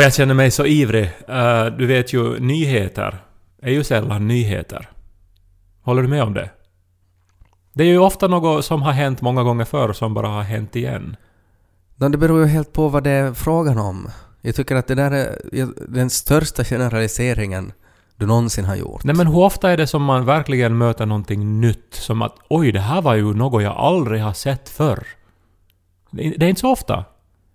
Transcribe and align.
Åh, 0.00 0.04
jag 0.04 0.14
känner 0.14 0.34
mig 0.34 0.50
så 0.50 0.66
ivrig. 0.66 1.10
Eh, 1.28 1.66
du 1.66 1.86
vet 1.86 2.12
ju, 2.12 2.40
nyheter 2.40 3.24
är 3.62 3.70
ju 3.70 3.84
sällan 3.84 4.28
nyheter. 4.28 4.90
Håller 5.82 6.02
du 6.02 6.08
med 6.08 6.22
om 6.22 6.34
det? 6.34 6.50
Det 7.72 7.84
är 7.84 7.88
ju 7.88 7.98
ofta 7.98 8.28
något 8.28 8.64
som 8.64 8.82
har 8.82 8.92
hänt 8.92 9.20
många 9.20 9.42
gånger 9.42 9.64
förr 9.64 9.92
som 9.92 10.14
bara 10.14 10.28
har 10.28 10.42
hänt 10.42 10.76
igen. 10.76 11.16
Det 11.96 12.18
beror 12.18 12.40
ju 12.40 12.46
helt 12.46 12.72
på 12.72 12.88
vad 12.88 13.04
det 13.04 13.10
är 13.10 13.32
frågan 13.32 13.78
om. 13.78 14.08
Jag 14.40 14.54
tycker 14.54 14.76
att 14.76 14.86
det 14.86 14.94
där 14.94 15.10
är 15.10 15.88
den 15.88 16.10
största 16.10 16.64
generaliseringen 16.64 17.72
du 18.16 18.26
någonsin 18.26 18.64
har 18.64 18.76
gjort. 18.76 19.04
Nej 19.04 19.16
men 19.16 19.26
hur 19.26 19.38
ofta 19.38 19.70
är 19.70 19.76
det 19.76 19.86
som 19.86 20.02
man 20.02 20.24
verkligen 20.24 20.78
möter 20.78 21.06
någonting 21.06 21.60
nytt? 21.60 21.94
Som 21.94 22.22
att 22.22 22.36
oj, 22.48 22.72
det 22.72 22.80
här 22.80 23.02
var 23.02 23.14
ju 23.14 23.34
något 23.34 23.62
jag 23.62 23.76
aldrig 23.76 24.22
har 24.22 24.32
sett 24.32 24.68
förr. 24.68 25.06
Det 26.10 26.44
är 26.44 26.48
inte 26.48 26.60
så 26.60 26.72
ofta. 26.72 27.04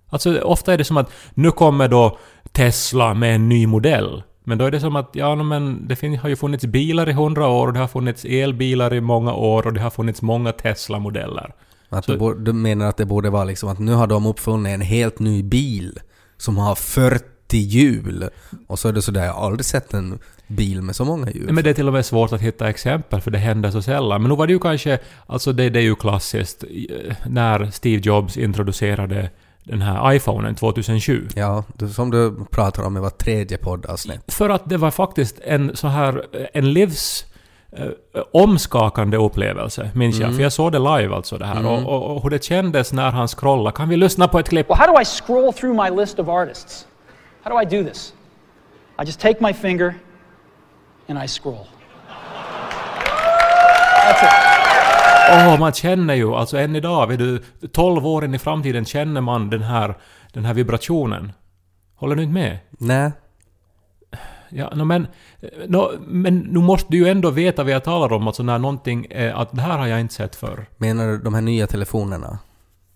Alltså 0.10 0.40
ofta 0.42 0.74
är 0.74 0.78
det 0.78 0.84
som 0.84 0.98
att 0.98 1.12
nu 1.34 1.52
kommer 1.52 1.88
då 1.88 2.18
Tesla 2.56 3.14
med 3.14 3.36
en 3.36 3.50
ny 3.50 3.68
modell. 3.68 4.24
Men 4.44 4.58
då 4.58 4.66
är 4.66 4.72
det 4.72 4.80
som 4.80 4.96
att, 4.96 5.10
ja 5.14 5.36
men 5.36 5.88
det 5.88 5.96
fin- 5.96 6.18
har 6.18 6.30
ju 6.30 6.36
funnits 6.36 6.66
bilar 6.66 7.10
i 7.10 7.14
hundra 7.14 7.48
år 7.48 7.68
och 7.68 7.74
det 7.74 7.80
har 7.80 7.88
funnits 7.88 8.26
elbilar 8.26 8.94
i 8.94 9.02
många 9.02 9.34
år 9.34 9.68
och 9.68 9.74
det 9.74 9.82
har 9.82 9.90
funnits 9.90 10.22
många 10.22 10.52
Tesla-modeller. 10.52 11.54
Att 11.90 12.06
du, 12.08 12.18
borde- 12.18 12.44
du 12.44 12.54
menar 12.54 12.86
att 12.86 12.98
det 12.98 13.06
borde 13.06 13.30
vara 13.30 13.44
liksom 13.44 13.70
att 13.70 13.80
nu 13.80 13.94
har 13.94 14.08
de 14.08 14.26
uppfunnit 14.26 14.74
en 14.74 14.82
helt 14.82 15.20
ny 15.20 15.44
bil 15.44 16.00
som 16.38 16.58
har 16.58 16.76
40 16.76 17.24
hjul. 17.58 18.30
Och 18.68 18.80
så 18.80 18.88
är 18.88 18.94
det 18.94 19.02
sådär, 19.02 19.26
jag 19.26 19.34
har 19.34 19.46
aldrig 19.46 19.66
sett 19.66 19.94
en 19.94 20.20
bil 20.48 20.82
med 20.82 20.96
så 20.96 21.06
många 21.06 21.32
hjul. 21.32 21.52
Men 21.52 21.64
det 21.64 21.70
är 21.70 21.74
till 21.74 21.88
och 21.88 21.94
med 21.94 22.06
svårt 22.06 22.34
att 22.34 22.42
hitta 22.42 22.70
exempel 22.70 23.22
för 23.22 23.32
det 23.32 23.38
händer 23.38 23.72
så 23.72 23.82
sällan. 23.82 24.22
Men 24.22 24.30
nu 24.30 24.36
var 24.36 24.48
det 24.48 24.54
ju 24.54 24.60
kanske, 24.60 25.00
alltså 25.28 25.54
det, 25.54 25.70
det 25.70 25.80
är 25.80 25.84
ju 25.84 25.96
klassiskt, 25.96 26.64
eh, 26.64 27.16
när 27.30 27.72
Steve 27.72 28.02
Jobs 28.06 28.38
introducerade 28.38 29.30
den 29.66 29.82
här 29.82 30.14
iPhonen 30.14 30.56
2007. 30.56 31.28
Ja, 31.36 31.64
som 31.94 32.12
du 32.12 32.46
pratar 32.52 32.84
om 32.84 32.98
i 32.98 33.00
var 33.00 33.10
tredje 33.10 33.58
poddavsnitt. 33.58 34.34
För 34.34 34.50
att 34.50 34.70
det 34.70 34.78
var 34.78 34.92
faktiskt 34.92 35.40
en 35.44 35.76
så 35.76 35.88
här, 35.88 36.26
eh, 36.34 36.46
en 36.54 36.74
livs 36.74 37.26
eh, 37.72 37.88
omskakande 38.34 39.18
upplevelse, 39.18 39.90
minns 39.94 40.20
jag. 40.20 40.36
För 40.36 40.44
jag 40.44 40.54
såg 40.54 40.72
det 40.72 40.80
live 40.80 41.16
alltså 41.16 41.38
det 41.38 41.46
här. 41.46 41.66
Och, 41.66 41.84
och, 41.84 42.16
och 42.16 42.24
hur 42.24 42.30
det 42.30 42.44
kändes 42.44 42.94
när 42.94 43.12
han 43.12 43.28
scrollade. 43.28 43.76
Kan 43.76 43.90
vi 43.90 43.98
lyssna 43.98 44.28
på 44.28 44.40
ett 44.40 44.50
klipp? 44.50 44.70
Well, 44.70 44.78
how 44.78 44.88
do 44.88 45.02
I 45.02 45.06
scroll 45.06 45.54
through 45.54 45.84
my 45.84 46.02
list 46.02 46.20
of 46.20 46.30
artists? 46.30 46.88
How 47.44 47.52
do 47.52 47.62
I 47.62 47.84
do 47.84 47.90
this? 47.90 48.14
I 49.00 49.06
just 49.06 49.20
take 49.20 49.38
my 49.42 49.54
finger 49.54 49.94
and 51.08 51.24
I 51.24 51.28
scroll. 51.28 51.68
That's 54.06 54.24
it. 54.24 54.55
Åh, 55.32 55.60
man 55.60 55.74
känner 55.74 56.14
ju, 56.14 56.34
alltså 56.34 56.58
än 56.58 56.76
idag, 56.76 57.08
vet 57.08 57.20
du, 57.20 57.44
12 57.72 58.08
år 58.08 58.26
in 58.26 58.36
i 58.36 58.40
framtiden 58.40 58.86
känner 58.86 59.22
man 59.22 59.50
den 59.50 59.62
här, 59.62 59.98
den 60.34 60.46
här 60.46 60.54
vibrationen. 60.54 61.32
Håller 61.96 62.16
du 62.16 62.24
inte 62.24 62.34
med? 62.34 62.58
Nej. 62.70 63.12
Ja, 64.50 64.70
no, 64.76 64.84
men, 64.84 65.08
no, 65.68 65.92
men 66.08 66.40
nu 66.40 66.60
måste 66.60 66.92
du 66.92 66.98
ju 66.98 67.08
ändå 67.08 67.30
veta 67.30 67.64
vad 67.64 67.72
jag 67.72 67.84
talar 67.84 68.14
om, 68.14 68.28
alltså 68.28 68.44
när 68.44 68.60
någonting 68.60 69.08
är 69.10 69.34
att 69.34 69.52
det 69.52 69.62
här 69.62 69.78
har 69.78 69.88
jag 69.88 70.00
inte 70.00 70.14
sett 70.14 70.36
förr. 70.36 70.66
Menar 70.78 71.08
du 71.08 71.18
de 71.18 71.34
här 71.34 71.42
nya 71.42 71.68
telefonerna? 71.68 72.40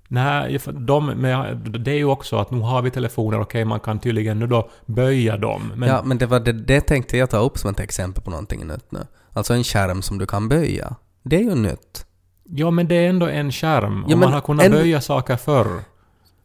Nej, 0.07 0.59
de, 0.71 1.05
men 1.05 1.83
det 1.83 1.91
är 1.91 1.95
ju 1.95 2.05
också 2.05 2.37
att 2.37 2.51
nu 2.51 2.59
har 2.59 2.81
vi 2.81 2.91
telefoner, 2.91 3.41
okej 3.41 3.65
man 3.65 3.79
kan 3.79 3.99
tydligen 3.99 4.39
nu 4.39 4.47
då 4.47 4.69
böja 4.85 5.37
dem. 5.37 5.71
Men, 5.75 5.89
ja, 5.89 6.01
men 6.03 6.17
det, 6.17 6.25
var 6.25 6.39
det, 6.39 6.51
det 6.51 6.81
tänkte 6.81 7.17
jag 7.17 7.29
ta 7.29 7.37
upp 7.37 7.57
som 7.57 7.69
ett 7.69 7.79
exempel 7.79 8.23
på 8.23 8.29
någonting 8.29 8.67
nytt 8.67 8.91
nu. 8.91 8.99
Alltså 9.33 9.53
en 9.53 9.63
skärm 9.63 10.01
som 10.01 10.17
du 10.17 10.25
kan 10.25 10.49
böja. 10.49 10.95
Det 11.23 11.35
är 11.35 11.43
ju 11.43 11.55
nytt. 11.55 12.05
Ja, 12.51 12.71
men 12.71 12.87
det 12.87 12.95
är 12.95 13.09
ändå 13.09 13.25
en 13.27 13.51
skärm 13.51 14.05
Ja, 14.07 14.13
och 14.13 14.19
man 14.19 14.33
har 14.33 14.41
kunnat 14.41 14.65
en- 14.65 14.71
böja 14.71 15.01
saker 15.01 15.35
förr. 15.37 15.67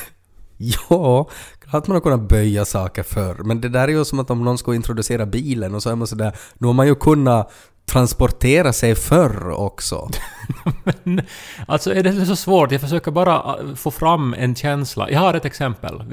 Ja, 0.89 1.29
att 1.71 1.87
man 1.87 1.95
har 1.95 2.01
kunnat 2.01 2.29
böja 2.29 2.65
saker 2.65 3.03
förr. 3.03 3.35
Men 3.43 3.61
det 3.61 3.69
där 3.69 3.87
är 3.87 3.91
ju 3.91 4.05
som 4.05 4.19
att 4.19 4.29
om 4.29 4.43
någon 4.45 4.57
ska 4.57 4.75
introducera 4.75 5.25
bilen 5.25 5.75
och 5.75 5.83
så 5.83 5.89
är 5.89 5.95
man 5.95 6.07
sådär, 6.07 6.35
nu 6.57 6.67
har 6.67 6.73
man 6.73 6.87
ju 6.87 6.95
kunnat 6.95 7.51
transportera 7.85 8.73
sig 8.73 8.95
förr 8.95 9.49
också. 9.49 10.09
Men, 11.03 11.21
alltså 11.67 11.93
är 11.93 12.03
det 12.03 12.25
så 12.25 12.35
svårt? 12.35 12.71
Jag 12.71 12.81
försöker 12.81 13.11
bara 13.11 13.35
äh, 13.35 13.75
få 13.75 13.91
fram 13.91 14.33
en 14.37 14.55
känsla. 14.55 15.09
Jag 15.11 15.19
har 15.19 15.33
ett 15.33 15.45
exempel. 15.45 16.03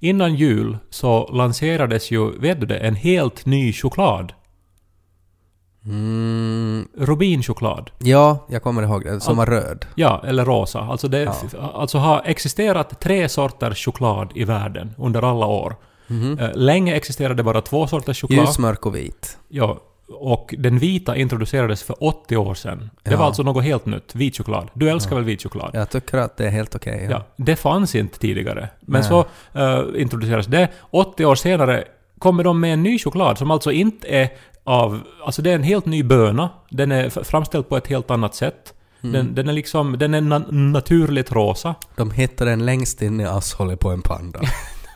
Innan 0.00 0.34
jul 0.34 0.78
så 0.90 1.26
lanserades 1.32 2.10
ju, 2.10 2.38
vet 2.38 2.60
du 2.60 2.66
det, 2.66 2.78
en 2.78 2.94
helt 2.94 3.46
ny 3.46 3.72
choklad. 3.72 4.32
Mm, 5.86 6.88
Rubinchoklad. 6.98 7.90
ja, 7.98 8.46
jag 8.48 8.62
kommer 8.62 8.82
ihåg 8.82 9.04
det. 9.04 9.20
Som 9.20 9.36
var 9.36 9.46
röd. 9.46 9.86
Ja, 9.94 10.22
eller 10.26 10.44
rosa. 10.44 10.80
Alltså 10.80 11.08
det 11.08 11.32
alltså 11.74 11.98
har 11.98 12.22
existerat 12.24 13.00
tre 13.00 13.28
sorters 13.28 13.84
choklad 13.84 14.32
i 14.34 14.44
världen 14.44 14.94
under 14.98 15.22
alla 15.22 15.46
år. 15.46 15.76
Eh, 16.40 16.48
Länge 16.54 16.94
existerade 16.96 17.42
bara 17.42 17.60
två 17.60 17.86
sorters 17.86 18.20
choklad. 18.20 18.38
Ljusmörk 18.46 18.86
och 18.86 18.94
vit. 18.96 19.38
Ja, 19.48 19.78
och 20.18 20.54
den 20.58 20.78
vita 20.78 21.16
introducerades 21.16 21.82
för 21.82 22.04
80 22.04 22.36
år 22.36 22.54
sedan. 22.54 22.90
Det 23.02 23.10
Ja. 23.10 23.16
var 23.18 23.26
alltså 23.26 23.42
något 23.42 23.64
helt 23.64 23.86
nytt. 23.86 24.14
Vit 24.14 24.36
choklad. 24.36 24.68
Du 24.74 24.90
älskar 24.90 25.16
väl 25.16 25.24
vit 25.24 25.42
choklad? 25.42 25.70
Jag 25.72 25.90
tycker 25.90 26.18
att 26.18 26.36
det 26.36 26.46
är 26.46 26.50
helt 26.50 26.74
okej. 26.74 27.06
Ja, 27.10 27.22
det 27.36 27.56
fanns 27.56 27.94
inte 27.94 28.18
tidigare. 28.18 28.68
Men 28.80 29.00
Nej. 29.00 29.08
så 29.08 29.24
eh, 29.60 30.02
introducerades 30.02 30.46
det. 30.46 30.68
80 30.90 31.24
år 31.24 31.34
senare 31.34 31.84
kommer 32.18 32.44
de 32.44 32.60
med 32.60 32.72
en 32.72 32.82
ny 32.82 32.98
choklad 32.98 33.38
som 33.38 33.50
alltså 33.50 33.72
inte 33.72 34.06
är 34.08 34.28
av... 34.64 35.00
Alltså 35.24 35.42
det 35.42 35.50
är 35.50 35.54
en 35.54 35.62
helt 35.62 35.86
ny 35.86 36.02
böna. 36.02 36.50
Den 36.70 36.92
är 36.92 37.24
framställd 37.24 37.68
på 37.68 37.76
ett 37.76 37.86
helt 37.86 38.10
annat 38.10 38.34
sätt. 38.34 38.74
Mm. 39.02 39.12
Den, 39.12 39.34
den 39.34 39.48
är 39.48 39.52
liksom... 39.52 39.98
Den 39.98 40.14
är 40.14 40.20
na 40.20 40.38
naturligt 40.50 41.32
rosa. 41.32 41.74
De 41.96 42.10
hittade 42.10 42.50
den 42.50 42.66
längst 42.66 43.02
in 43.02 43.20
i 43.20 43.24
asshållet 43.24 43.80
på 43.80 43.90
en 43.90 44.02
panda. 44.02 44.40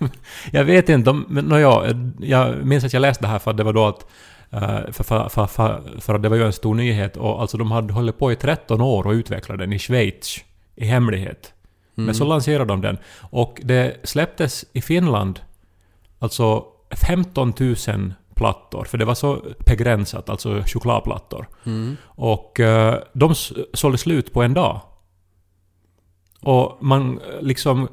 Jag 0.53 0.65
vet 0.65 0.89
inte. 0.89 1.13
Men 1.13 1.45
no, 1.45 1.59
ja, 1.59 1.87
jag 2.21 2.65
minns 2.67 2.85
att 2.85 2.93
jag 2.93 3.01
läste 3.01 3.25
det 3.25 3.29
här 3.29 3.39
för 3.39 3.51
att 3.51 3.57
det 3.57 3.65
var 3.65 3.73
då 3.73 3.87
att... 3.87 4.07
eh, 4.51 4.93
För, 4.93 5.05
för, 5.05 5.29
för, 5.29 5.47
för, 5.47 5.83
för 6.01 6.15
att 6.15 6.23
det 6.23 6.29
var 6.29 6.37
ju 6.37 6.45
en 6.47 6.53
stor 6.53 6.75
nyhet 6.75 7.17
och 7.17 7.41
alltså 7.41 7.57
de 7.59 7.71
hade 7.71 7.93
hållit 7.93 8.19
på 8.19 8.33
i 8.33 8.37
13 8.37 8.81
år 8.81 9.07
och 9.07 9.11
utvecklat 9.13 9.59
den 9.59 9.73
i 9.73 9.79
Schweiz 9.79 10.37
i 10.77 10.85
hemlighet. 10.87 11.53
Men 11.95 12.15
så 12.15 12.25
lanserade 12.25 12.65
de 12.65 12.81
den. 12.81 12.99
Och 13.21 13.61
det 13.63 13.97
släpptes 14.05 14.65
i 14.73 14.81
Finland 14.83 15.41
alltså 16.19 16.65
15 17.07 17.53
000 17.61 18.15
plattor, 18.37 18.85
för 18.85 18.99
det 18.99 19.05
var 19.05 19.15
så 19.15 19.43
begränsat, 19.67 20.29
alltså 20.29 20.63
chokladplattor. 20.67 21.47
Och 22.05 22.61
eh, 22.61 22.99
de 23.13 23.35
sålde 23.75 23.99
slut 23.99 24.33
på 24.33 24.43
en 24.43 24.55
dag. 24.55 24.81
Och 26.43 26.79
man 26.81 27.21
eh, 27.21 27.41
liksom 27.41 27.89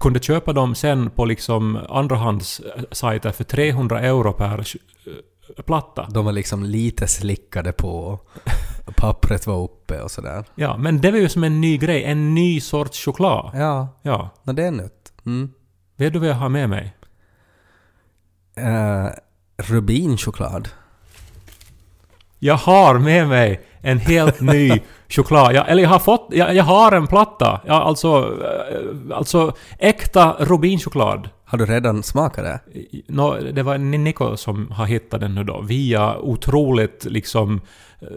kunde 0.00 0.20
köpa 0.20 0.52
dem 0.52 0.74
sen 0.74 1.10
på 1.10 1.24
liksom 1.24 1.78
andrahandssajter 1.88 3.30
för 3.32 3.44
300 3.44 4.00
euro 4.00 4.32
per 4.32 4.58
eh, 4.58 5.62
platta. 5.66 6.08
De 6.10 6.24
var 6.24 6.32
liksom 6.32 6.64
lite 6.64 7.08
slickade 7.08 7.72
på. 7.72 8.18
Pappret 8.96 9.46
var 9.46 9.58
uppe 9.62 10.02
och 10.02 10.10
sådär. 10.10 10.44
Ja, 10.54 10.76
men 10.76 11.00
det 11.00 11.10
var 11.10 11.18
ju 11.18 11.28
som 11.28 11.44
en 11.44 11.60
ny 11.60 11.78
grej, 11.78 12.04
en 12.04 12.34
ny 12.34 12.60
sorts 12.60 13.04
choklad. 13.04 13.50
Ja, 13.54 13.88
Ja. 14.02 14.30
men 14.42 14.54
det 14.56 14.64
är 14.64 14.70
nytt. 14.70 15.12
Mm. 15.26 15.50
Vet 15.96 16.12
du 16.12 16.18
vad 16.18 16.28
jag 16.28 16.34
har 16.34 16.48
med 16.48 16.68
mig? 16.70 16.94
Uh, 18.58 19.08
rubinchoklad. 19.62 20.68
Jag 22.38 22.54
har 22.54 22.98
med 22.98 23.28
mig 23.28 23.60
en 23.80 23.98
helt 23.98 24.40
ny 24.54 24.70
choklad. 25.08 25.54
Jag, 25.54 25.68
eller 25.70 25.82
jag 25.82 25.90
har 25.90 25.98
fått... 25.98 26.28
Jag, 26.30 26.54
jag 26.54 26.64
har 26.64 26.92
en 26.92 27.06
platta. 27.06 27.60
Ja, 27.66 27.82
alltså... 27.82 28.36
eh, 28.42 29.16
Alltså 29.16 29.52
äkta 29.78 30.36
rubinchoklad. 30.38 31.28
Har 31.44 31.58
du 31.58 31.66
redan 31.66 32.02
smakat 32.02 32.44
det? 32.44 32.60
Nå, 33.08 33.36
det 33.52 33.62
var 33.62 33.78
Nico 33.78 34.36
som 34.36 34.70
har 34.70 34.86
hittat 34.86 35.20
den 35.20 35.34
nu 35.34 35.44
då, 35.44 35.60
via 35.60 36.18
otroligt 36.18 37.04
liksom 37.04 37.60
eh, 38.00 38.08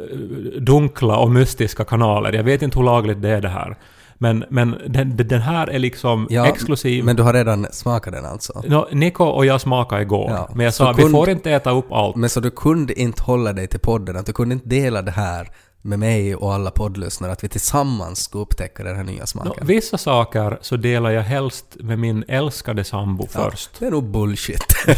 dunkla 0.62 1.18
och 1.18 1.32
mystiska 1.32 1.84
kanaler. 1.84 2.34
Jag 2.34 2.44
vet 2.44 2.62
inte 2.62 2.78
hur 2.78 2.86
lagligt 2.86 3.22
det 3.22 3.30
är 3.30 3.42
det 3.42 3.50
här. 3.50 3.78
Men, 4.22 4.46
men 4.50 4.82
den, 4.88 5.18
den 5.18 5.42
här 5.42 5.68
är 5.68 5.80
liksom 5.80 6.28
exklusiv. 6.46 7.06
Men 7.06 7.16
du 7.16 7.24
har 7.24 7.34
redan 7.34 7.68
smakat 7.72 8.14
den 8.14 8.26
alltså? 8.26 8.64
Nå, 8.68 8.88
Nico 8.92 9.24
och 9.24 9.46
jag 9.46 9.62
smakade 9.62 10.02
igår. 10.02 10.32
Ja, 10.32 10.50
Men 10.56 10.64
jag 10.66 10.74
sa 10.74 10.92
vi 10.92 11.04
kund- 11.04 11.12
får 11.12 11.30
inte 11.30 11.52
äta 11.52 11.72
upp 11.72 11.92
allt. 11.92 12.16
Men 12.16 12.30
så 12.30 12.40
du 12.40 12.52
kunde 12.52 13.00
inte 13.00 13.24
hålla 13.24 13.54
dig 13.54 13.68
till 13.68 13.80
podden? 13.80 14.18
Att 14.18 14.26
du 14.26 14.34
kunde 14.34 14.54
inte 14.54 14.70
dela 14.70 15.02
det 15.02 15.12
här 15.12 15.50
med 15.82 16.00
mig 16.00 16.36
och 16.36 16.54
alla 16.54 16.72
poddlyssnare? 16.72 17.32
Att 17.32 17.44
vi 17.44 17.50
tillsammans 17.50 18.20
ska 18.24 18.40
upptäcka 18.40 18.84
den 18.84 18.96
här 18.96 19.04
nya 19.04 19.26
smaken? 19.26 19.68
vissa 19.68 19.98
saker 19.98 20.58
så 20.62 20.76
delar 20.78 21.10
jag 21.12 21.22
helst 21.24 21.66
med 21.80 22.00
min 22.00 22.24
älskade 22.28 22.84
sambo 22.84 23.28
först. 23.28 23.70
Det 23.80 23.86
är 23.86 23.92
nog 23.92 24.04
bullshit. 24.04 24.76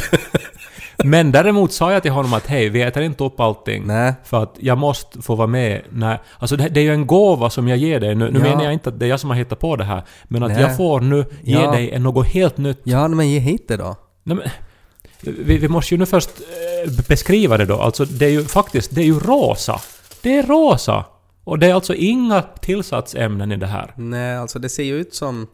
Men 0.97 1.31
däremot 1.31 1.73
sa 1.73 1.91
jag 1.93 2.01
till 2.01 2.11
honom 2.11 2.33
att 2.33 2.47
hej, 2.47 2.69
vi 2.69 2.81
äter 2.81 3.03
inte 3.03 3.23
upp 3.23 3.39
allting. 3.39 3.83
Nej. 3.87 4.13
För 4.23 4.43
att 4.43 4.55
jag 4.59 4.77
måste 4.77 5.21
få 5.21 5.35
vara 5.35 5.47
med 5.47 5.81
när... 5.89 6.21
Alltså 6.39 6.55
det, 6.55 6.69
det 6.69 6.79
är 6.79 6.83
ju 6.83 6.93
en 6.93 7.07
gåva 7.07 7.49
som 7.49 7.67
jag 7.67 7.77
ger 7.77 7.99
dig. 7.99 8.15
Nu, 8.15 8.31
nu 8.31 8.39
Ja. 8.39 8.43
menar 8.45 8.63
jag 8.63 8.73
inte 8.73 8.89
att 8.89 8.99
det 8.99 9.05
är 9.05 9.09
jag 9.09 9.19
som 9.19 9.29
har 9.29 9.37
hittat 9.37 9.59
på 9.59 9.75
det 9.75 9.83
här. 9.83 10.03
Men 10.23 10.43
att 10.43 10.51
Nej. 10.51 10.61
jag 10.61 10.77
får 10.77 10.99
nu 10.99 11.25
ge 11.43 11.53
Ja. 11.61 11.71
dig 11.71 11.99
något 11.99 12.27
helt 12.27 12.57
nytt. 12.57 12.79
ja, 12.83 13.07
men 13.07 13.29
ge 13.29 13.39
hit 13.39 13.67
det 13.67 13.77
då. 13.77 13.95
Nej, 14.23 14.37
men, 14.37 14.49
vi, 15.45 15.57
vi 15.57 15.67
måste 15.67 15.93
ju 15.93 15.99
nu 15.99 16.05
först 16.05 16.29
eh, 16.85 17.05
beskriva 17.07 17.57
det 17.57 17.65
då. 17.65 17.75
Alltså 17.81 18.05
det 18.05 18.25
är 18.25 18.29
ju 18.29 18.43
faktiskt, 18.45 18.95
det 18.95 19.01
är 19.01 19.05
ju 19.05 19.19
rosa. 19.19 19.79
Det 20.21 20.37
är 20.37 20.43
rosa! 20.43 21.05
Och 21.43 21.59
det 21.59 21.67
är 21.67 21.73
alltså 21.73 21.93
inga 21.95 22.41
tillsatsämnen 22.41 23.51
i 23.51 23.55
det 23.57 23.67
här. 23.67 23.93
Nej, 23.97 24.37
alltså 24.37 24.59
det 24.59 24.69
ser 24.69 24.83
ju 24.83 24.95
ut 24.99 25.13
som 25.15 25.47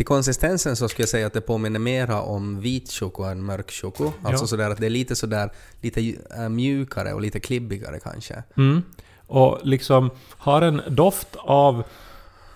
till 0.00 0.06
konsistensen 0.06 0.76
så 0.76 0.88
skulle 0.88 1.02
jag 1.02 1.08
säga 1.08 1.26
att 1.26 1.32
det 1.32 1.40
påminner 1.40 1.78
mera 1.80 2.22
om 2.22 2.60
vit 2.60 2.90
choko 2.90 3.22
än 3.22 3.42
mörk 3.44 3.70
choko. 3.70 4.12
Alltså 4.22 4.42
Ja. 4.44 4.46
sådär 4.48 4.70
att 4.70 4.78
det 4.78 4.86
är 4.86 4.90
lite 4.90 5.16
sådär, 5.16 5.50
lite 5.80 6.14
äh, 6.38 6.48
mjukare 6.48 7.12
och 7.12 7.20
lite 7.20 7.40
klibbigare 7.40 8.00
kanske. 8.00 8.42
Mm. 8.56 8.82
Och 9.26 9.58
liksom 9.62 10.10
har 10.30 10.62
en 10.62 10.82
doft 10.88 11.36
av 11.38 11.82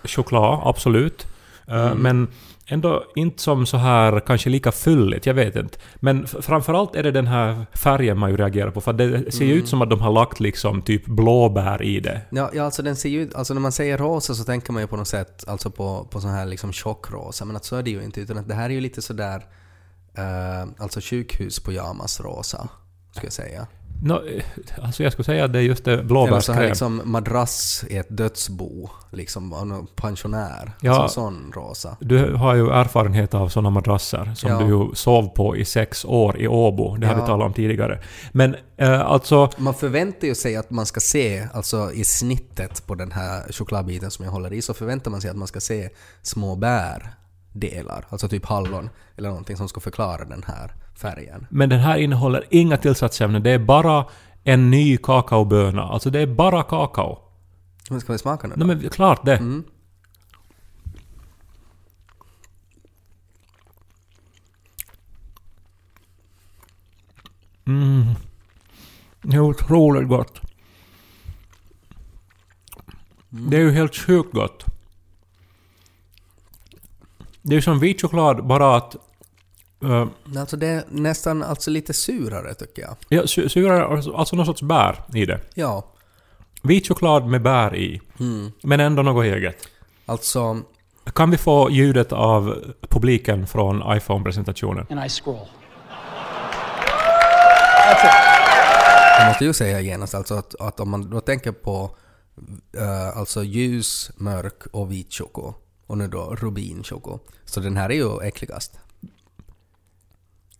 choklad, 0.03 0.59
absolut. 0.63 1.25
Eh, 1.67 1.95
Men 1.95 2.27
ändå 2.67 3.03
inte 3.15 3.41
som 3.41 3.65
så 3.65 3.77
här 3.77 4.19
kanske 4.19 4.49
lika 4.49 4.71
fylligt, 4.71 5.25
jag 5.25 5.33
vet 5.33 5.55
inte. 5.55 5.77
Men 5.95 6.27
framförallt 6.27 6.95
är 6.95 7.03
det 7.03 7.11
den 7.11 7.27
här 7.27 7.65
färgen 7.73 8.17
man 8.17 8.29
ju 8.29 8.37
reagerar 8.37 8.71
på, 8.71 8.81
för 8.81 8.93
det 8.93 9.31
ser 9.31 9.45
ju 9.45 9.53
ut 9.53 9.67
som 9.67 9.81
att 9.81 9.89
de 9.89 10.01
har 10.01 10.11
lagt 10.11 10.39
liksom 10.39 10.81
typ 10.81 11.05
blåbär 11.05 11.81
i 11.81 11.99
det. 11.99 12.21
Ja, 12.29 12.49
ja 12.53 12.63
alltså 12.63 12.83
den 12.83 12.95
ser 12.95 13.09
ju 13.09 13.29
alltså 13.35 13.53
när 13.53 13.61
man 13.61 13.71
säger 13.71 13.97
rosa 13.97 14.33
så 14.33 14.43
tänker 14.43 14.73
man 14.73 14.81
ju 14.81 14.87
på 14.87 14.97
något 14.97 15.07
sätt 15.07 15.43
alltså 15.47 15.69
på, 15.69 16.07
på 16.11 16.21
sån 16.21 16.31
här 16.31 16.45
liksom 16.45 16.73
tjockrosa, 16.73 17.45
men 17.45 17.55
att 17.55 17.65
så 17.65 17.75
är 17.75 17.83
det 17.83 17.91
ju 17.91 18.03
inte 18.03 18.21
utan 18.21 18.37
att 18.37 18.47
det 18.47 18.55
här 18.55 18.69
är 18.69 18.73
ju 18.73 18.81
lite 18.81 19.01
sådär 19.01 19.37
uh, 20.17 20.71
alltså 20.77 20.99
sjukhuspyjamasrosa, 21.03 22.67
skulle 23.11 23.25
jag 23.25 23.33
säga. 23.33 23.67
No, 24.03 24.21
alltså 24.81 25.03
jag 25.03 25.11
skulle 25.11 25.23
säga 25.23 25.45
att 25.45 25.53
det 25.53 25.59
är 25.59 25.63
just 25.63 25.85
det 25.85 25.93
Eller 25.93 26.03
blåbärskräm. 26.03 26.61
liksom 26.63 27.01
madrass 27.05 27.85
i 27.89 27.97
ett 27.97 28.07
dödsbo, 28.17 28.89
liksom 29.11 29.87
pensionär. 29.95 30.71
Ja. 30.81 30.95
Alltså 31.01 31.13
sån 31.21 31.51
rosa. 31.55 31.97
Du 31.99 32.33
har 32.33 32.55
ju 32.55 32.69
erfarenhet 32.69 33.33
av 33.33 33.49
sådana 33.49 33.69
madrasser 33.69 34.31
som 34.35 34.49
Ja. 34.51 34.59
du 34.59 34.65
ju 34.65 34.95
sov 34.95 35.27
på 35.27 35.55
i 35.57 35.65
sex 35.65 36.05
år 36.05 36.37
i 36.39 36.47
Åbo. 36.47 36.95
Det 36.97 37.07
har 37.07 37.13
Ja. 37.15 37.21
vi 37.21 37.27
talat 37.27 37.45
om 37.47 37.53
tidigare. 37.53 38.01
Men 38.31 38.55
eh, 38.77 39.01
alltså... 39.01 39.49
Man 39.57 39.73
förväntar 39.73 40.27
ju 40.27 40.35
sig 40.35 40.55
att 40.55 40.69
man 40.69 40.85
ska 40.85 40.99
se, 40.99 41.47
alltså 41.53 41.91
i 41.93 42.03
snittet 42.03 42.87
på 42.87 42.95
den 42.95 43.11
här 43.11 43.51
chokladbiten 43.51 44.11
som 44.11 44.25
jag 44.25 44.31
håller 44.31 44.53
i, 44.53 44.61
så 44.61 44.73
förväntar 44.73 45.11
man 45.11 45.21
sig 45.21 45.29
att 45.29 45.37
man 45.37 45.47
ska 45.47 45.59
se 45.59 45.89
små 46.21 46.55
bärdelar, 46.55 48.05
alltså 48.09 48.27
typ 48.27 48.45
hallon 48.45 48.89
eller 49.17 49.29
någonting 49.29 49.57
som 49.57 49.67
ska 49.69 49.79
förklara 49.79 50.25
den 50.25 50.43
här 50.47 50.73
färgen. 50.95 51.47
Men 51.49 51.69
den 51.69 51.79
här 51.79 51.97
innehåller 51.97 52.43
inga 52.49 52.77
tillsatsämnen. 52.77 53.43
Det 53.43 53.49
är 53.49 53.59
bara 53.59 54.05
en 54.43 54.71
ny 54.71 54.97
kakaoböna. 54.97 55.83
Alltså 55.83 56.09
det 56.09 56.19
är 56.19 56.27
bara 56.27 56.63
kakao. 56.63 57.19
Men 57.89 58.01
ska 58.01 58.13
vi 58.13 58.19
smaka 58.19 58.47
nu 58.47 58.55
då? 58.57 58.65
Nej 58.65 58.75
men 58.75 58.89
klart 58.89 59.25
det. 59.25 59.37
Mm. 59.37 59.63
Mm. 67.67 68.05
Det 69.21 69.35
är 69.35 69.39
otroligt 69.39 70.09
gott. 70.09 70.41
Det 73.29 73.57
är 73.57 73.61
ju 73.61 73.71
helt 73.71 73.95
sjukt 73.95 74.33
gott. 74.33 74.65
Det 77.41 77.55
är 77.55 77.61
som 77.61 77.79
vit 77.79 78.01
choklad, 78.01 78.47
bara 78.47 78.75
att... 78.75 78.95
Uh, 79.85 80.07
Alltså 80.37 80.57
det 80.57 80.67
är 80.67 80.83
nästan 80.89 81.43
alltså 81.43 81.71
lite 81.71 81.93
surare 81.93 82.53
tycker 82.53 82.81
jag. 82.81 82.95
ja, 83.09 83.21
su- 83.21 83.47
surare, 83.47 83.85
alltså, 83.85 84.13
alltså 84.13 84.35
någon 84.35 84.45
sorts 84.45 84.61
bär 84.61 85.03
i 85.13 85.25
det. 85.25 85.39
Ja. 85.53 85.85
Vit 86.63 86.87
choklad 86.87 87.25
med 87.27 87.41
bär 87.41 87.75
i. 87.75 88.01
Mm. 88.19 88.51
Men 88.63 88.79
ändå 88.79 89.03
något 89.03 89.25
eget. 89.25 89.57
Alltså, 90.05 90.61
Kan 91.13 91.31
vi 91.31 91.37
få 91.37 91.69
ljudet 91.71 92.11
av 92.13 92.55
publiken 92.89 93.47
från 93.47 93.83
iPhone-presentationen? 93.97 94.87
and 94.89 95.05
I 95.05 95.09
scroll. 95.09 95.47
That's 97.87 98.05
it. 98.05 98.13
jag 99.19 99.27
måste 99.27 99.45
ju 99.45 99.53
säga 99.53 99.81
genast 99.81 100.15
alltså 100.15 100.33
att, 100.35 100.55
att 100.61 100.79
om 100.79 100.89
man 100.89 101.09
då 101.09 101.21
tänker 101.21 101.51
på 101.51 101.95
eh, 102.77 103.17
alltså 103.17 103.43
ljus, 103.43 104.11
mörk 104.17 104.63
och 104.71 104.91
vit 104.91 105.13
choko 105.13 105.53
och 105.87 105.97
nu 105.97 106.07
då 106.07 106.35
rubinchoko. 106.39 107.19
Så 107.45 107.59
den 107.59 107.77
här 107.77 107.89
är 107.89 107.95
ju 107.95 108.21
äckligast. 108.27 108.79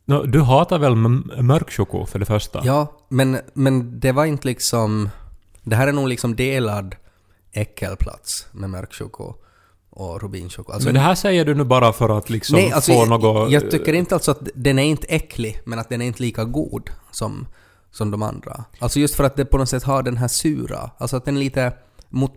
Nå, 0.05 0.23
du 0.23 0.41
hatar 0.41 0.79
väl 0.79 0.95
mörk 0.95 1.71
choko 1.71 2.05
för 2.05 2.19
det 2.19 2.25
första? 2.25 2.61
Ja, 2.65 2.91
men, 3.09 3.39
men 3.53 3.99
det 3.99 4.11
var 4.11 4.25
inte 4.25 4.47
liksom... 4.47 5.09
Det 5.63 5.75
här 5.75 5.87
är 5.87 5.91
nog 5.91 6.07
liksom 6.07 6.35
delad 6.35 6.95
äckelplats 7.51 8.47
med 8.51 8.69
mörk 8.69 8.93
choko 8.93 9.33
och 9.89 10.21
rubinchoko. 10.21 10.71
Alltså, 10.71 10.87
Men 10.87 10.93
det 10.93 10.99
här 10.99 11.15
säger 11.15 11.45
du 11.45 11.55
nu 11.55 11.63
bara 11.63 11.93
för 11.93 12.17
att 12.17 12.29
liksom 12.29 12.55
nej, 12.55 12.71
alltså, 12.71 12.91
få 12.91 12.97
jag, 12.97 13.09
något... 13.09 13.51
jag 13.51 13.71
tycker 13.71 13.93
inte 13.93 14.15
alltså 14.15 14.31
att 14.31 14.49
den 14.55 14.79
är 14.79 14.83
inte 14.83 15.07
äcklig, 15.07 15.61
men 15.65 15.79
att 15.79 15.89
den 15.89 16.01
är 16.01 16.05
inte 16.05 16.23
lika 16.23 16.43
god 16.43 16.89
som, 17.11 17.47
som 17.91 18.11
de 18.11 18.23
andra. 18.23 18.65
Alltså 18.79 18.99
just 18.99 19.15
för 19.15 19.23
att 19.23 19.35
det 19.35 19.45
på 19.45 19.57
något 19.57 19.69
sätt 19.69 19.83
har 19.83 20.03
den 20.03 20.17
här 20.17 20.27
sura, 20.27 20.91
alltså 20.97 21.17
att 21.17 21.25
den 21.25 21.35
är 21.35 21.39
lite 21.39 21.73
mot... 22.09 22.33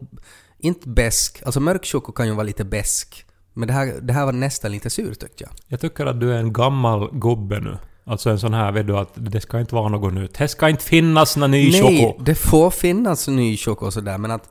Inte 0.58 0.88
besk, 0.88 1.42
alltså 1.46 1.60
mörk 1.60 1.86
choko 1.86 2.12
kan 2.12 2.26
ju 2.26 2.32
vara 2.32 2.42
lite 2.42 2.64
besk. 2.64 3.24
Men 3.58 3.68
det 3.68 3.74
här, 3.74 3.94
det 4.02 4.12
här 4.12 4.24
var 4.24 4.32
nästan 4.32 4.72
lite 4.72 4.90
sur 4.90 5.14
tyckte 5.14 5.44
jag. 5.44 5.50
Jag 5.66 5.80
tycker 5.80 6.06
att 6.06 6.20
du 6.20 6.32
är 6.32 6.38
en 6.38 6.52
gammal 6.52 7.10
gubbe 7.12 7.60
nu. 7.60 7.78
Alltså 8.04 8.30
en 8.30 8.38
sån 8.38 8.54
här, 8.54 8.72
vet 8.72 8.86
du, 8.86 8.96
att 8.96 9.12
det 9.14 9.40
ska 9.40 9.60
inte 9.60 9.74
vara 9.74 9.88
något 9.88 10.14
nytt. 10.14 10.38
Det 10.38 10.48
ska 10.48 10.68
inte 10.68 10.84
finnas 10.84 11.36
någon 11.36 11.50
ny 11.50 11.70
Nej, 11.70 12.02
choko. 12.02 12.22
det 12.22 12.34
får 12.34 12.70
finnas 12.70 13.28
ny 13.28 13.56
choko 13.56 13.86
och 13.86 13.92
sådär, 13.92 14.18
men 14.18 14.30
att... 14.30 14.50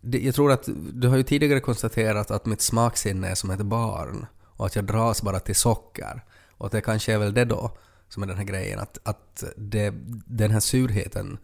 Det, 0.00 0.18
jag 0.18 0.34
tror 0.34 0.52
att 0.52 0.68
du 0.92 1.08
har 1.08 1.16
ju 1.16 1.22
tidigare 1.22 1.60
konstaterat 1.60 2.30
att 2.30 2.46
mitt 2.46 2.62
smaksinne 2.62 3.28
är 3.28 3.34
som 3.34 3.50
ett 3.50 3.62
barn 3.62 4.26
och 4.44 4.66
att 4.66 4.76
jag 4.76 4.84
dras 4.84 5.22
bara 5.22 5.40
till 5.40 5.56
socker. 5.56 6.24
Och 6.58 6.66
att 6.66 6.72
det 6.72 6.80
kanske 6.80 7.12
är 7.12 7.18
väl 7.18 7.34
det 7.34 7.44
då 7.44 7.70
som 8.08 8.22
är 8.22 8.26
den 8.26 8.36
här 8.36 8.44
grejen, 8.44 8.78
att, 8.78 8.98
att 9.02 9.44
det, 9.56 9.94
den 10.26 10.50
här 10.50 10.60
surheten 10.60 11.38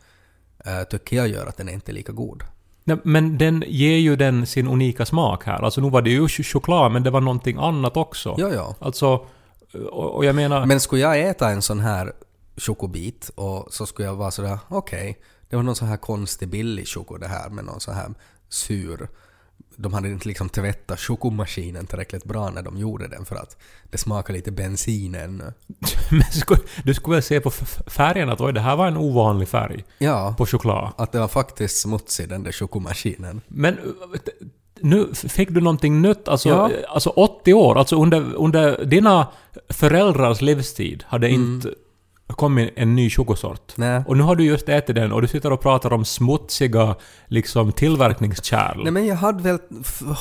äh, 0.65 0.83
tycker 0.83 1.17
jag 1.17 1.29
gör 1.29 1.47
att 1.47 1.57
den 1.57 1.69
är 1.69 1.73
inte 1.73 1.91
är 1.91 1.95
lika 1.95 2.13
god. 2.13 2.45
Nej, 2.85 2.97
men 3.05 3.39
den 3.39 3.65
ger 3.67 3.97
ju 3.97 4.17
den 4.17 4.47
sin 4.47 4.69
unika 4.69 5.07
smak 5.07 5.45
här. 5.45 5.63
Alltså 5.65 5.81
nu 5.81 5.91
var 5.91 6.03
det 6.03 6.11
ju 6.11 6.27
ch- 6.27 6.43
choklad, 6.53 6.93
men 6.93 7.03
det 7.03 7.11
var 7.11 7.21
någonting 7.21 7.57
annat 7.61 7.97
också. 7.97 8.35
Ja, 8.39 8.49
ja. 8.49 8.75
Alltså, 8.79 9.27
och, 9.91 10.15
och 10.17 10.25
jag 10.25 10.35
menar... 10.35 10.67
Men 10.67 10.81
skulle 10.81 11.03
jag 11.03 11.21
äta 11.21 11.51
en 11.51 11.63
sån 11.63 11.81
här 11.81 12.13
chokobit 12.57 13.31
och 13.35 13.67
så 13.71 13.87
skulle 13.87 14.09
jag 14.09 14.15
vara 14.15 14.31
sådär, 14.31 14.59
okej, 14.69 15.19
det 15.51 15.57
var 15.57 15.63
någon 15.63 15.77
sån 15.77 15.89
här 15.89 15.97
konstig 15.97 16.49
billig 16.49 16.89
choko 16.89 17.17
det 17.17 17.29
här 17.29 17.51
med 17.51 17.65
någon 17.65 17.81
sån 17.81 17.95
här 17.95 18.15
sur. 18.49 19.09
De 19.77 19.93
hade 19.95 20.09
inte 20.09 20.29
liksom 20.29 20.49
tvättat 20.49 21.01
chokomaskinen 21.01 21.87
tillräckligt 21.87 22.25
bra 22.25 22.51
när 22.51 22.63
de 22.63 22.79
gjorde 22.79 23.09
den 23.09 23.25
för 23.25 23.37
att 23.37 23.57
det 23.91 23.99
smakar 23.99 24.35
lite 24.35 24.51
bensin 24.53 25.15
ännu. 25.15 25.53
Men 26.11 26.23
du 26.85 26.95
skulle 26.95 27.15
väl 27.17 27.23
se 27.23 27.41
på 27.41 27.51
färgen 27.87 28.29
att 28.31 28.41
oj, 28.41 28.53
det 28.53 28.61
här 28.61 28.77
var 28.77 28.87
en 28.87 28.97
ovanlig 28.97 29.49
färg 29.49 29.85
Ja, 29.99 30.35
på 30.39 30.47
choklad. 30.47 30.93
att 30.99 31.13
det 31.13 31.19
var 31.21 31.29
faktiskt 31.29 31.81
smutsig 31.81 32.29
den 32.29 32.43
där 32.43 32.53
chokomaskinen. 32.53 33.41
Men 33.49 33.79
nu 34.81 35.15
fick 35.15 35.49
du 35.51 35.61
någonting 35.61 36.03
nytt, 36.03 36.29
alltså, 36.29 36.49
Ja. 36.49 36.71
alltså 36.89 37.11
80 37.11 37.55
år, 37.55 37.79
alltså 37.79 37.97
under, 38.03 38.35
under 38.35 38.85
dina 38.85 39.27
föräldrars 39.69 40.41
livstid 40.41 41.05
hade 41.07 41.29
Mm. 41.29 41.43
inte 41.55 41.75
kommit 42.27 42.73
en 42.77 42.95
ny 42.95 43.11
chokosort. 43.11 43.73
Nej. 43.77 44.03
Och 44.07 44.17
nu 44.17 44.23
har 44.23 44.37
du 44.37 44.45
just 44.45 44.69
ätit 44.69 44.95
den 44.97 45.13
och 45.13 45.23
du 45.23 45.29
sitter 45.29 45.53
och 45.53 45.61
pratar 45.61 45.93
om 45.93 46.05
smutsiga 46.05 46.95
liksom 47.27 47.73
tillverkningskärl. 47.73 48.83
Nej 48.83 48.93
men 48.93 49.07
jag 49.07 49.17
hade 49.17 49.43
väl 49.43 49.59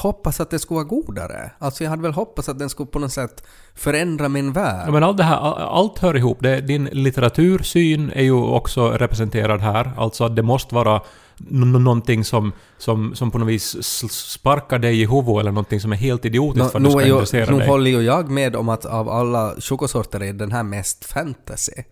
hoppats 0.03 0.39
att 0.39 0.49
det 0.49 0.59
skulle 0.59 0.75
vara 0.75 0.87
godare. 0.87 1.51
Alltså 1.59 1.83
jag 1.83 1.89
hade 1.91 2.01
väl 2.01 2.13
hoppats 2.13 2.49
att 2.49 2.59
den 2.59 2.69
skulle 2.69 2.87
på 2.87 2.99
något 2.99 3.11
sätt 3.13 3.43
förändra 3.75 4.29
min 4.29 4.53
värld. 4.53 4.83
Ja, 4.87 4.91
men 4.91 5.03
allt 5.03 5.17
det 5.17 5.23
här, 5.23 5.37
all- 5.37 5.61
allt 5.61 5.99
hör 5.99 6.17
ihop. 6.17 6.37
Det, 6.41 6.61
din 6.61 6.85
litteratursyn 6.85 8.11
är 8.15 8.23
ju 8.23 8.33
också 8.33 8.89
representerad 8.89 9.61
här. 9.61 9.91
Alltså 9.97 10.23
att 10.23 10.35
det 10.35 10.43
måste 10.43 10.75
vara 10.75 11.01
någonting 11.49 12.23
som, 12.23 12.51
som, 12.77 13.15
som 13.15 13.31
på 13.31 13.37
något 13.37 13.47
vis 13.47 13.83
sparkar 14.11 14.79
dig 14.79 15.01
i 15.01 15.05
huvudet 15.05 15.39
eller 15.39 15.51
någonting 15.51 15.79
som 15.79 15.91
är 15.91 15.95
helt 15.95 16.25
idiotiskt 16.25 16.63
Nå, 16.63 16.69
för 16.69 16.77
att 16.77 16.83
du 16.83 16.89
nu, 16.89 16.91
ska 16.91 17.07
ju, 17.07 17.13
intressera 17.13 17.51
nu 17.51 17.57
dig. 17.57 17.67
håller 17.67 17.91
ju 17.91 18.01
jag 18.01 18.29
med 18.29 18.55
om 18.55 18.69
att 18.69 18.85
av 18.85 19.09
alla 19.09 19.55
chokosorter 19.59 20.23
är 20.23 20.33
den 20.33 20.51
här 20.51 20.63
mest 20.63 21.05
fantasy. 21.05 21.83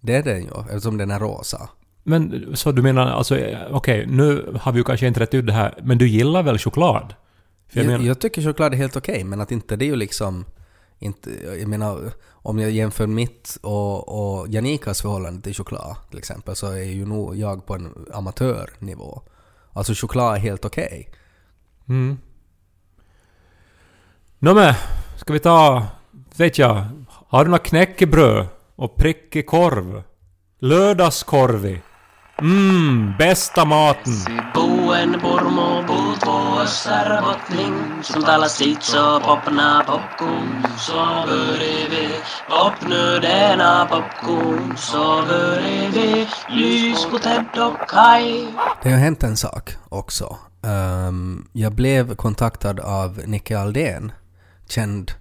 Det 0.00 0.14
är 0.14 0.22
den 0.22 0.42
ju, 0.42 0.50
eftersom 0.70 0.96
den 0.96 1.10
är 1.10 1.18
rosa. 1.20 1.68
Men 2.02 2.50
så 2.56 2.72
du 2.72 2.82
menar 2.82 3.06
alltså, 3.06 3.38
okej, 3.70 4.06
nu 4.06 4.58
har 4.60 4.72
vi 4.72 4.78
ju 4.78 4.84
kanske 4.84 5.06
inte 5.06 5.20
rätt 5.20 5.34
ut 5.34 5.46
det 5.46 5.52
här, 5.52 5.78
men 5.82 5.98
du 5.98 6.08
gillar 6.08 6.42
väl 6.42 6.58
choklad? 6.58 7.14
Jag 7.72 7.84
Jag, 7.84 7.90
menar, 7.90 8.04
jag 8.04 8.18
tycker 8.18 8.42
choklad 8.42 8.72
är 8.72 8.76
helt 8.76 8.96
okej, 8.96 9.24
men 9.24 9.40
att 9.40 9.52
inte 9.52 9.76
det 9.76 9.84
är 9.84 9.86
ju 9.86 9.96
liksom... 9.96 10.44
Inte, 10.98 11.30
jag 11.58 11.68
menar, 11.68 12.12
om 12.30 12.58
jag 12.58 12.70
jämför 12.70 13.06
mitt 13.06 13.58
och, 13.62 14.08
och 14.08 14.48
Janikas 14.48 15.02
förhållande 15.02 15.42
till 15.42 15.54
choklad 15.54 15.96
till 16.10 16.18
exempel 16.18 16.56
så 16.56 16.66
är 16.66 16.82
ju 16.82 17.06
nog 17.06 17.36
jag 17.36 17.66
på 17.66 17.74
en 17.74 18.06
amatörnivå. 18.12 19.22
Alltså 19.72 19.94
choklad 19.94 20.34
är 20.34 20.40
helt 20.40 20.64
okej. 20.64 21.10
Mm. 21.88 22.18
Nå 24.38 24.54
men, 24.54 24.74
ska 25.16 25.32
vi 25.32 25.40
ta, 25.40 25.86
vet 26.36 26.58
jag, 26.58 26.86
har 27.08 27.44
du 27.44 27.50
något 27.50 27.62
knäckebröd 27.62 28.46
och 28.76 28.96
prickig 28.96 29.46
korv? 29.46 30.02
Lördagskorvi? 30.58 31.80
Mm, 32.42 33.14
bästa 33.18 33.64
maten! 33.64 34.12
Puuttuu 34.54 34.94
össärbotning 36.64 38.02
Som 38.02 38.22
talar 38.22 38.48
sitt 38.48 38.82
så 38.82 39.20
popna 39.20 39.84
popcorn 39.86 40.66
Så 40.78 40.92
börjar 41.26 41.90
vi 41.90 42.08
popnödena 42.48 43.86
popcorn 43.86 44.76
Så 44.76 45.22
börjar 45.28 45.90
vi 45.90 46.26
lys 46.48 47.06
på 47.10 47.18
Ted 47.18 47.46
och 47.58 47.88
Kai 47.88 48.46
Det 48.82 48.90
har 48.90 48.98
hänt 48.98 49.22
en 49.22 49.36
sak 49.36 49.76
också. 49.88 50.36
Ehm, 50.62 51.46
jag 51.52 51.72
blev 51.72 52.14
kontaktad 52.14 52.80
av 52.80 53.20
Nicke 53.26 53.58
Aldén 53.58 54.12
känd 54.68 55.12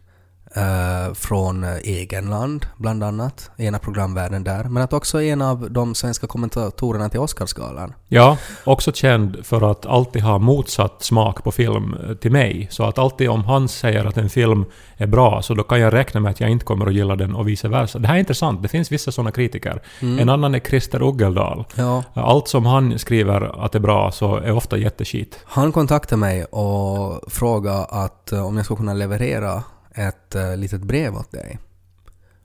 eh, 0.55 1.13
från 1.13 1.63
eh, 1.63 1.75
Egenland, 1.83 2.65
bland 2.77 3.03
annat, 3.03 3.51
ena 3.57 3.79
programvärlden 3.79 4.43
där, 4.43 4.63
men 4.63 4.83
att 4.83 4.93
också 4.93 5.22
en 5.22 5.41
av 5.41 5.72
de 5.72 5.95
svenska 5.95 6.27
kommentatorerna 6.27 7.10
till 7.10 7.19
Oscarsgalan. 7.19 7.93
Ja, 8.07 8.38
också 8.63 8.91
känd 8.91 9.45
för 9.45 9.72
att 9.72 9.86
alltid 9.86 10.22
ha 10.22 10.38
motsatt 10.38 11.03
smak 11.03 11.43
på 11.43 11.51
film 11.51 11.95
eh, 12.10 12.15
till 12.15 12.31
mig. 12.31 12.67
Så 12.72 12.83
att 12.83 12.98
alltid 13.00 13.29
om 13.29 13.43
han 13.43 13.67
säger 13.67 14.05
att 14.05 14.17
en 14.17 14.29
film 14.29 14.65
är 14.98 15.07
bra, 15.07 15.41
så 15.41 15.53
då 15.53 15.63
kan 15.63 15.79
jag 15.79 15.93
räkna 15.93 16.19
med 16.19 16.29
att 16.29 16.39
jag 16.39 16.50
inte 16.50 16.65
kommer 16.65 16.86
att 16.86 16.93
gilla 16.93 17.15
den 17.15 17.36
och 17.36 17.48
vice 17.48 17.67
versa. 17.67 18.00
Det 18.00 18.07
här 18.07 18.15
är 18.15 18.19
intressant, 18.19 18.62
det 18.62 18.67
finns 18.67 18.91
vissa 18.91 19.12
sådana 19.12 19.31
kritiker. 19.31 19.81
En 20.00 20.29
annan 20.29 20.55
är 20.55 20.60
Christer 20.60 21.03
Uggeldal. 21.03 21.65
Ja, 21.75 22.03
Allt 22.13 22.48
som 22.48 22.65
han 22.65 23.00
skriver 23.00 23.65
att 23.65 23.75
är 23.75 23.79
bra 23.79 24.12
så 24.12 24.36
är 24.36 24.51
ofta 24.51 24.77
jätteskit. 24.77 25.39
han 25.45 25.72
kontaktade 25.72 26.19
mig 26.19 26.43
och 26.45 27.33
frågade 27.33 27.86
att 27.86 28.31
om 28.33 28.55
jag 28.57 28.65
skulle 28.65 28.77
kunna 28.77 28.93
leverera 28.93 29.63
ett 29.93 30.35
eh, 30.35 30.57
litet 30.57 30.81
brev 30.81 31.15
åt 31.15 31.31
dig. 31.31 31.59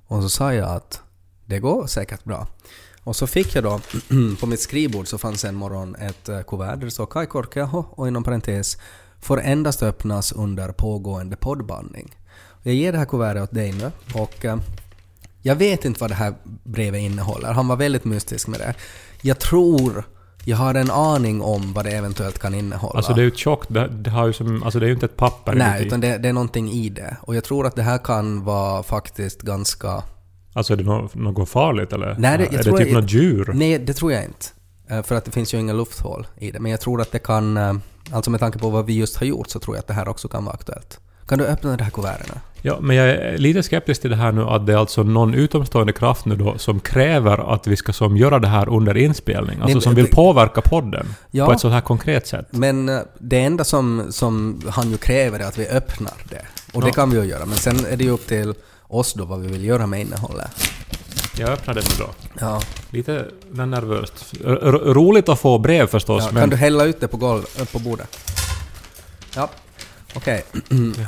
Och 0.07 0.23
så 0.23 0.29
sa 0.29 0.55
jag 0.55 0.69
att 0.69 1.01
det 1.47 1.59
går 1.59 1.87
säkert 1.87 2.25
bra. 2.25 2.47
Och 3.03 3.17
så 3.17 3.27
fick 3.27 3.55
jag 3.55 3.65
då, 3.65 3.81
på 4.41 4.47
mitt 4.47 4.61
skrivbord 4.61 5.09
så 5.09 5.19
fanns 5.19 5.45
en 5.45 5.55
morgon 5.55 5.95
ett 5.95 6.29
eh, 6.29 6.43
kuvert 6.43 6.77
där 6.77 6.85
det 6.85 6.91
stod 6.91 7.11
Kai 7.11 7.27
Korkeaho 7.27 7.85
och 7.91 8.09
inom 8.09 8.25
parentes 8.25 8.77
får 9.21 9.41
endast 9.41 9.83
öppnas 9.83 10.33
under 10.33 10.73
pågående 10.73 11.37
poddbandning. 11.37 12.17
Jag 12.63 12.75
ger 12.75 12.93
det 12.93 12.99
här 12.99 13.05
kuvertet 13.05 13.43
åt 13.43 13.55
dig 13.55 13.73
nu 13.73 13.91
och 14.15 14.45
eh, 14.45 14.59
jag 15.43 15.57
vet 15.57 15.85
inte 15.85 16.01
vad 16.01 16.11
det 16.11 16.15
här 16.15 16.35
brevet 16.65 17.01
innehåller. 17.01 17.53
Han 17.53 17.69
var 17.69 17.77
väldigt 17.77 18.05
mystisk 18.05 18.47
med 18.49 18.61
det. 18.61 18.75
Jag 19.23 19.39
tror 19.39 20.05
jag 20.49 20.57
har 20.57 20.75
en 20.75 20.91
aning 20.91 21.43
om 21.43 21.73
vad 21.73 21.85
det 21.85 21.91
eventuellt 21.91 22.39
kan 22.39 22.55
innehålla. 22.55 22.97
Alltså 22.97 23.13
det 23.15 23.21
är 23.21 23.25
ju 23.25 23.31
tjockt, 23.31 23.67
det, 23.75 23.89
det, 23.89 24.11
har 24.11 24.27
ju 24.27 24.33
som, 24.33 24.63
alltså 24.63 24.79
det 24.81 24.87
är 24.87 24.89
ju 24.89 24.95
inte 24.95 25.07
ett 25.07 25.17
papper 25.17 25.55
Nej, 25.55 25.87
utan 25.87 26.01
det, 26.01 26.19
det 26.19 26.29
är 26.29 26.33
någonting 26.33 26.71
i 26.71 26.89
det. 26.89 27.17
Och 27.23 27.37
jag 27.37 27.45
tror 27.45 27.67
att 27.67 27.77
det 27.77 27.83
här 27.83 27.99
kan 27.99 28.45
vara 28.45 28.83
faktiskt 28.83 29.43
ganska... 29.43 30.03
Alltså 30.53 30.73
är 30.73 30.77
det 30.77 30.85
nå- 30.85 31.09
något 31.15 31.49
farligt 31.49 31.93
eller? 31.93 32.17
Nej, 32.19 32.39
det- 32.39 32.45
jag 32.45 32.55
är 32.55 32.63
tror 32.63 32.79
det 32.79 32.85
typ 32.85 32.93
jag- 32.93 33.03
något 33.03 33.13
djur? 33.13 33.51
Nej, 33.55 33.79
det 33.79 33.93
tror 33.95 34.13
jag 34.13 34.25
inte. 34.25 34.47
Eh, 34.91 35.03
För 35.03 35.15
att 35.15 35.25
det 35.25 35.31
finns 35.31 35.55
ju 35.55 35.59
inga 35.59 35.73
lufthål 35.73 36.27
i 36.39 36.51
det. 36.51 36.61
Men 36.61 36.71
jag 36.71 36.81
tror 36.81 37.01
att 37.01 37.13
det 37.13 37.19
kan... 37.19 37.57
eh, 37.57 37.75
Alltså 38.13 38.31
med 38.31 38.41
tanke 38.41 38.59
på 38.59 38.71
vad 38.71 38.87
vi 38.87 38.93
just 38.99 39.17
har 39.17 39.27
gjort 39.27 39.49
så 39.51 39.59
tror 39.61 39.77
jag 39.77 39.81
att 39.81 39.87
det 39.87 39.95
här 39.95 40.09
också 40.09 40.29
kan 40.29 40.45
vara 40.45 40.55
aktuellt. 40.55 41.01
Kan 41.29 41.39
du 41.39 41.45
öppna 41.47 41.77
det 41.77 41.85
här 41.85 41.91
kuvertet 41.91 42.27
nu? 42.35 42.41
Ja, 42.63 42.77
men 42.81 42.97
jag 42.97 43.09
är 43.09 43.39
lite 43.39 43.63
skeptisk 43.63 44.01
till 44.01 44.11
det 44.11 44.17
här 44.17 44.33
nu 44.33 44.43
att 44.43 44.67
det 44.67 44.73
är 44.73 44.77
alltså 44.77 45.03
någon 45.03 45.35
utomstående 45.35 45.93
kraft 45.93 46.25
nu 46.25 46.37
då 46.37 46.59
som 46.59 46.81
kräver 46.81 47.55
att 47.55 47.67
vi 47.67 47.77
ska 47.77 47.93
som 47.93 48.17
göra 48.17 48.39
det 48.39 48.49
här 48.49 48.69
under 48.69 48.97
inspelning. 48.97 49.59
Alltså 49.63 49.81
som 49.81 49.95
vill 49.95 50.07
påverka 50.11 50.61
podden 50.61 51.07
Ja. 51.31 51.47
på 51.47 51.53
ett 51.53 51.61
så 51.61 51.69
här 51.69 51.81
konkret 51.81 52.27
sätt. 52.27 52.47
Men 52.51 52.89
eh, 52.89 52.99
det 53.19 53.39
enda 53.41 53.65
som, 53.65 54.07
som 54.11 54.63
han 54.69 54.91
ju 54.91 54.97
kräver 54.97 55.41
är 55.41 55.45
att 55.45 55.59
vi 55.59 55.69
öppnar 55.69 56.13
det. 56.25 56.43
Och 56.73 56.81
det 56.81 56.87
Ja. 56.89 56.93
kan 56.95 57.11
vi 57.11 57.17
ju 57.19 57.25
göra. 57.25 57.47
Men 57.47 57.57
sen 57.57 57.87
är 57.91 57.97
det 57.97 58.05
ju 58.05 58.11
upp 58.11 58.27
till 58.27 58.55
oss 58.89 59.15
då 59.15 59.25
vad 59.25 59.41
vi 59.41 59.49
vill 59.49 59.65
göra 59.65 59.87
med 59.87 60.01
innehållet. 60.01 60.51
Jag 61.39 61.49
öppnar 61.51 61.75
det 61.75 61.81
nu 61.81 62.05
då. 62.05 62.11
Ja. 62.41 62.61
Lite 62.91 63.25
nervöst. 63.51 64.33
R- 64.45 64.71
roligt 64.95 65.29
att 65.29 65.39
få 65.41 65.59
brev 65.59 65.87
förstås, 65.87 66.23
ja. 66.27 66.31
men... 66.33 66.41
Kan 66.43 66.51
du 66.51 66.57
hälla 66.57 66.85
ut 66.85 67.01
det 67.01 67.09
på, 67.09 67.17
golv, 67.17 67.43
äh, 67.61 67.65
på 67.65 67.79
bordet? 67.79 68.19
Ja. 69.37 69.49
Okej. 70.17 70.45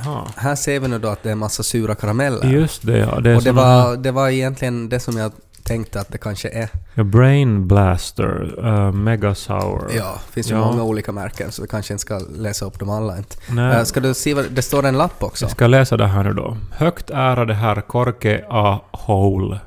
Jaha. 0.05 0.23
Här 0.37 0.55
ser 0.55 0.81
vi 0.81 0.89
nu 0.89 0.99
då 0.99 1.09
att 1.09 1.23
det 1.23 1.31
är 1.31 1.35
massa 1.35 1.63
sura 1.63 1.95
karameller. 1.95 2.45
Just 2.51 2.87
det, 2.87 2.99
ja. 2.99 3.21
Det 3.21 3.31
är 3.31 3.37
och 3.37 3.43
det 3.43 3.49
såna 3.49 3.63
här- 3.65 3.87
var, 3.89 3.97
det 3.97 4.11
var 4.11 4.29
egentligen 4.29 4.89
det 4.89 5.01
som 5.01 5.17
jag 5.17 5.33
tänkte 5.63 6.01
att 6.01 6.09
det 6.13 6.19
kanske 6.19 6.49
är. 6.49 6.69
Ja, 6.95 7.05
Brain 7.05 7.69
Blaster, 7.69 8.59
uh, 8.67 8.93
Mega 8.93 9.35
Sour. 9.35 9.91
Ja, 9.97 10.15
det 10.27 10.33
finns 10.33 10.51
ju 10.51 10.55
Ja. 10.55 10.65
många 10.65 10.83
olika 10.83 11.13
märken 11.13 11.53
så 11.53 11.63
vi 11.63 11.69
kanske 11.69 11.93
inte 11.95 12.01
ska 12.03 12.19
läsa 12.19 12.65
upp 12.65 12.79
dem 12.79 12.91
alla 12.91 13.19
inte. 13.19 13.37
Nej. 13.51 13.77
Eh, 13.77 13.85
ska 13.85 14.01
du 14.01 14.15
se 14.15 14.35
vad 14.35 14.45
det 14.51 14.63
står 14.63 14.87
en 14.87 14.99
lapp 14.99 15.23
också? 15.23 15.45
Jag 15.45 15.51
ska 15.53 15.67
läsa 15.67 15.97
det 15.97 16.07
här 16.07 16.25
nu 16.25 16.33
då. 16.33 16.57
Högt 16.73 17.11
ärade 17.11 17.55
herr 17.55 17.81
Korke 17.81 18.45
A. 18.51 18.81
Hole. 18.91 19.61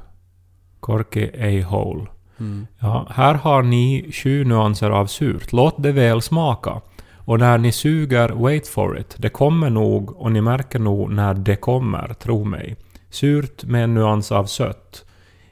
Korke 0.80 1.32
A. 1.38 1.66
Hole. 1.70 2.06
Mm. 2.40 2.68
Ja, 2.80 3.08
här 3.16 3.34
har 3.34 3.62
ni 3.64 4.12
sju 4.14 4.46
nyanser 4.46 4.90
av 4.90 5.08
surt. 5.08 5.52
Låt 5.54 5.84
det 5.84 5.92
väl 5.92 6.22
smaka. 6.22 6.82
Och 7.26 7.40
när 7.40 7.58
ni 7.58 7.72
suger, 7.72 8.30
wait 8.30 8.68
for 8.68 9.00
it. 9.00 9.16
Det 9.18 9.30
kommer 9.30 9.70
nog 9.70 10.22
och 10.22 10.32
ni 10.32 10.42
märker 10.42 10.80
nog 10.80 11.12
när 11.12 11.34
det 11.34 11.56
kommer, 11.56 12.14
tro 12.14 12.44
mig. 12.44 12.76
Surt 13.10 13.64
med 13.64 13.84
en 13.84 13.94
nyans 13.94 14.32
av 14.32 14.46
sött. 14.46 15.06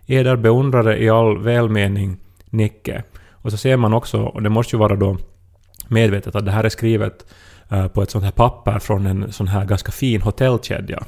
Eder 0.06 0.36
beundrare 0.36 1.04
i 1.04 1.10
all 1.10 1.38
välmening, 1.38 2.18
Nicke. 2.50 3.04
Och 3.32 3.52
så 3.52 3.58
ser 3.58 3.78
man 3.78 3.94
också, 3.94 4.22
och 4.24 4.44
det 4.44 4.50
måste 4.50 4.76
ju 4.76 4.80
vara 4.80 4.96
då 4.96 5.18
medvetet, 5.88 6.36
att 6.36 6.46
det 6.46 6.52
här 6.52 6.64
är 6.64 6.70
skrivet 6.70 7.26
eh, 7.70 7.88
på 7.88 8.02
ett 8.02 8.12
sånt 8.12 8.24
här 8.24 8.32
papper 8.32 8.80
från 8.80 9.06
en 9.06 9.32
sån 9.32 9.48
här 9.48 9.66
ganska 9.66 9.92
fin 9.92 10.22
hotellkedja. 10.22 11.04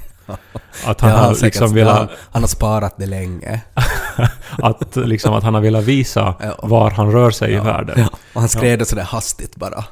Att 0.86 1.02
han 1.02 1.10
Ja, 1.12 1.18
har 1.18 1.34
säkert. 1.34 1.44
liksom 1.44 1.66
han, 1.68 1.76
velat, 1.76 2.10
han 2.32 2.42
har 2.44 2.48
sparat 2.48 2.96
det 2.98 3.06
länge. 3.06 3.62
att, 4.58 4.96
liksom, 4.96 5.34
att 5.34 5.44
han 5.44 5.54
har 5.54 5.62
velat 5.62 5.84
visa 5.84 6.36
Ja. 6.42 6.60
var 6.64 6.92
han 6.92 7.12
rör 7.12 7.32
sig 7.32 7.54
i 7.54 7.60
världen. 7.60 7.96
Ja, 8.00 8.08
och 8.34 8.40
han 8.42 8.50
skrev 8.50 8.78
det 8.78 8.86
sådär 8.86 9.04
hastigt 9.04 9.56
bara. 9.56 9.84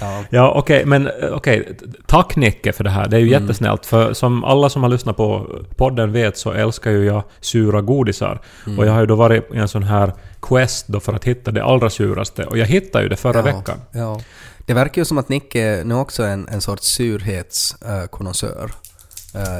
ja. 0.00 0.22
Ja, 0.30 0.52
okej, 0.56 0.84
men 0.86 1.06
eh, 1.06 1.12
okej. 1.32 1.78
Tack 2.06 2.36
Nicke 2.36 2.72
för 2.72 2.84
det 2.84 2.90
här. 2.90 3.08
Det 3.08 3.16
är 3.16 3.20
ju 3.20 3.28
Mm. 3.28 3.42
jättesnällt. 3.42 3.86
För 3.86 4.12
som 4.12 4.44
alla 4.44 4.68
som 4.70 4.82
har 4.82 4.90
lyssnat 4.90 5.16
på 5.16 5.46
podden 5.76 6.12
vet 6.12 6.38
så 6.38 6.52
älskar 6.52 6.90
ju 6.90 7.04
jag 7.04 7.22
sura 7.40 7.80
godisar. 7.80 8.40
Mm. 8.66 8.78
Och 8.78 8.86
jag 8.86 8.92
har 8.92 9.00
ju 9.00 9.06
då 9.06 9.14
varit 9.16 9.54
i 9.54 9.56
en 9.58 9.68
sån 9.68 9.82
här 9.82 10.12
quest 10.42 10.86
då 10.88 11.00
för 11.00 11.12
att 11.12 11.24
hitta 11.24 11.50
det 11.50 11.64
allra 11.64 11.90
suraste. 11.90 12.44
Och 12.44 12.58
jag 12.58 12.66
hittade 12.66 13.04
ju 13.04 13.08
det 13.08 13.16
förra 13.16 13.38
ja. 13.38 13.42
veckan. 13.44 13.80
Ja. 13.92 14.20
Det 14.66 14.74
verkar 14.74 15.00
ju 15.00 15.04
som 15.04 15.18
att 15.18 15.28
Nicke 15.28 15.82
nu 15.84 15.94
också 15.94 16.22
är 16.22 16.28
en, 16.32 16.48
en 16.48 16.60
sorts 16.60 16.86
surhetskonnässör. 16.86 18.64
Uh, 18.64 18.70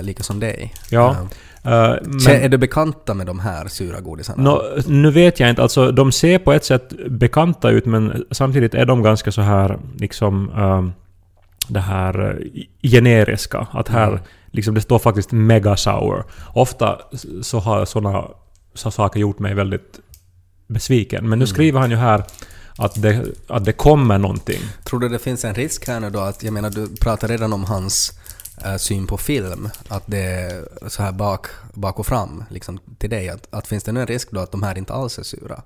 lika 0.03 0.23
som 0.23 0.41
dig. 0.41 0.75
Ja, 0.91 1.17
Kä- 1.63 2.01
men, 2.03 2.43
Är 2.43 2.49
du 2.49 2.59
bekanta 2.59 3.15
med 3.15 3.27
de 3.27 3.39
här 3.41 3.69
sura 3.69 4.01
godisarna? 4.01 4.43
nå, 4.43 4.63
nu 4.87 5.11
vet 5.11 5.41
jag 5.41 5.51
inte. 5.51 5.63
Alltså, 5.63 5.93
de 5.93 6.13
ser 6.13 6.39
på 6.39 6.53
ett 6.53 6.65
sätt 6.65 6.93
bekanta 7.11 7.71
ut 7.71 7.87
men 7.87 8.25
samtidigt 8.31 8.75
är 8.75 8.87
de 8.87 9.03
ganska 9.03 9.33
så 9.33 9.41
här 9.43 9.79
liksom 9.99 10.51
ehm, 10.57 10.93
det 11.69 11.81
här 11.81 12.43
generiska. 12.83 13.67
Att 13.71 13.89
här, 13.89 14.09
Mm. 14.09 14.21
liksom 14.51 14.75
det 14.75 14.81
står 14.81 14.99
faktiskt 14.99 15.33
mega 15.33 15.77
sour. 15.77 16.25
Ofta 16.55 16.99
så 17.43 17.59
har 17.59 17.85
såna 17.85 18.25
så 18.75 18.91
saker 18.91 19.21
gjort 19.21 19.39
mig 19.39 19.55
väldigt 19.55 20.01
besviken. 20.67 21.29
Men 21.29 21.39
nu 21.39 21.43
Mm. 21.45 21.55
skriver 21.55 21.81
han 21.81 21.91
ju 21.91 21.97
här 21.97 22.25
att 22.79 23.03
det, 23.03 23.25
att 23.49 23.65
det 23.65 23.73
kommer 23.73 24.19
någonting. 24.19 24.61
Tror 24.85 25.01
du 25.01 25.09
det 25.09 25.19
finns 25.19 25.45
en 25.45 25.55
risk 25.55 25.89
här 25.89 26.01
nu 26.01 26.11
då 26.11 26.21
att, 26.21 26.43
jag 26.43 26.53
menar 26.53 26.71
du 26.71 26.97
pratar 27.01 27.29
redan 27.29 27.53
om 27.53 27.65
hans 27.65 28.13
syn 28.79 29.07
på 29.07 29.17
film, 29.17 29.69
att 29.89 30.03
det 30.07 30.19
är 30.19 30.65
så 30.89 31.03
här 31.03 31.13
bak, 31.13 31.47
bak 31.75 31.99
och 31.99 32.07
fram 32.07 32.45
liksom 32.51 32.79
till 32.99 33.11
dig, 33.11 33.29
att, 33.29 33.49
att 33.51 33.67
finns 33.67 33.85
det 33.85 33.93
nu 33.93 34.01
en 34.01 34.07
risk 34.07 34.31
då 34.31 34.41
att 34.41 34.53
de 34.53 34.63
här 34.63 34.79
inte 34.79 34.93
alls 34.93 35.19
är 35.19 35.23
sura? 35.23 35.63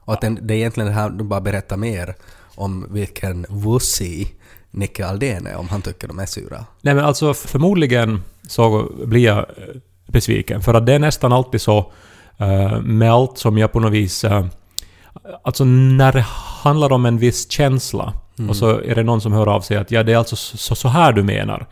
Och 0.00 0.12
att 0.14 0.20
den, 0.20 0.38
det 0.42 0.54
är 0.54 0.58
egentligen 0.58 0.88
det 0.88 0.94
här, 0.94 1.10
du 1.10 1.24
bara 1.24 1.40
berättar 1.40 1.76
mer 1.76 2.14
om 2.54 2.86
vilken 2.90 3.46
wussy 3.48 4.26
Nicke 4.70 5.06
Aldén 5.06 5.46
är, 5.46 5.56
om 5.56 5.68
han 5.68 5.82
tycker 5.82 6.08
de 6.08 6.18
är 6.18 6.26
sura. 6.26 6.64
Nej 6.80 6.94
men 6.94 7.04
alltså 7.04 7.34
förmodligen 7.34 8.22
så 8.48 8.90
blir 9.04 9.24
jag 9.24 9.38
eh, 9.38 9.44
besviken. 10.06 10.62
För 10.62 10.74
att 10.74 10.86
det 10.86 10.94
är 10.94 10.98
nästan 10.98 11.32
alltid 11.32 11.60
så 11.60 11.92
eh, 12.38 12.80
med 12.80 13.12
allt 13.12 13.38
som 13.38 13.58
jag 13.58 13.72
på 13.72 13.80
något 13.80 13.92
vis... 13.92 14.24
eh, 14.24 14.46
Alltså 15.42 15.64
när 15.64 16.12
det 16.12 16.24
handlar 16.62 16.92
om 16.92 17.06
en 17.06 17.18
viss 17.18 17.50
känsla 17.50 18.12
och 18.48 18.56
så 18.56 18.80
är 18.80 18.94
det 18.94 19.02
någon 19.02 19.20
som 19.20 19.32
hör 19.32 19.46
av 19.46 19.60
sig 19.60 19.76
att 19.76 19.90
ja, 19.90 20.02
det 20.02 20.12
är 20.12 20.16
alltså 20.16 20.36
så, 20.36 20.74
så 20.74 20.88
här 20.88 21.12
du 21.12 21.22
menar. 21.22 21.66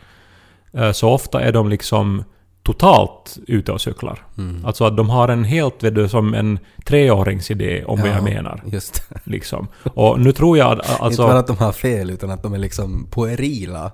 Eh, 0.73 0.91
Så 0.91 1.09
ofta 1.09 1.41
är 1.41 1.51
de 1.51 1.69
liksom 1.69 2.23
totalt 2.63 3.37
ute 3.47 3.71
och 3.71 3.81
cyklar. 3.81 4.25
Alltså 4.65 4.85
att 4.85 4.97
de 4.97 5.09
har 5.09 5.27
en 5.27 5.43
helt, 5.43 5.83
vet 5.83 5.95
du, 5.95 6.09
som 6.09 6.33
en 6.33 6.59
treåringsidé 6.85 7.83
om 7.85 7.99
vad 8.01 8.09
jag 8.09 8.23
menar. 8.23 8.61
Just. 8.65 9.03
Liksom. 9.23 9.67
Och 9.93 10.19
nu 10.19 10.31
tror 10.31 10.57
jag 10.57 10.71
att... 10.71 11.01
Alltså, 11.01 11.21
Inte 11.21 11.31
bara 11.31 11.39
att 11.39 11.47
de 11.47 11.57
har 11.57 11.71
fel, 11.71 12.09
utan 12.09 12.29
att 12.31 12.43
de 12.43 12.53
är 12.53 12.57
liksom 12.57 13.07
puerila 13.11 13.91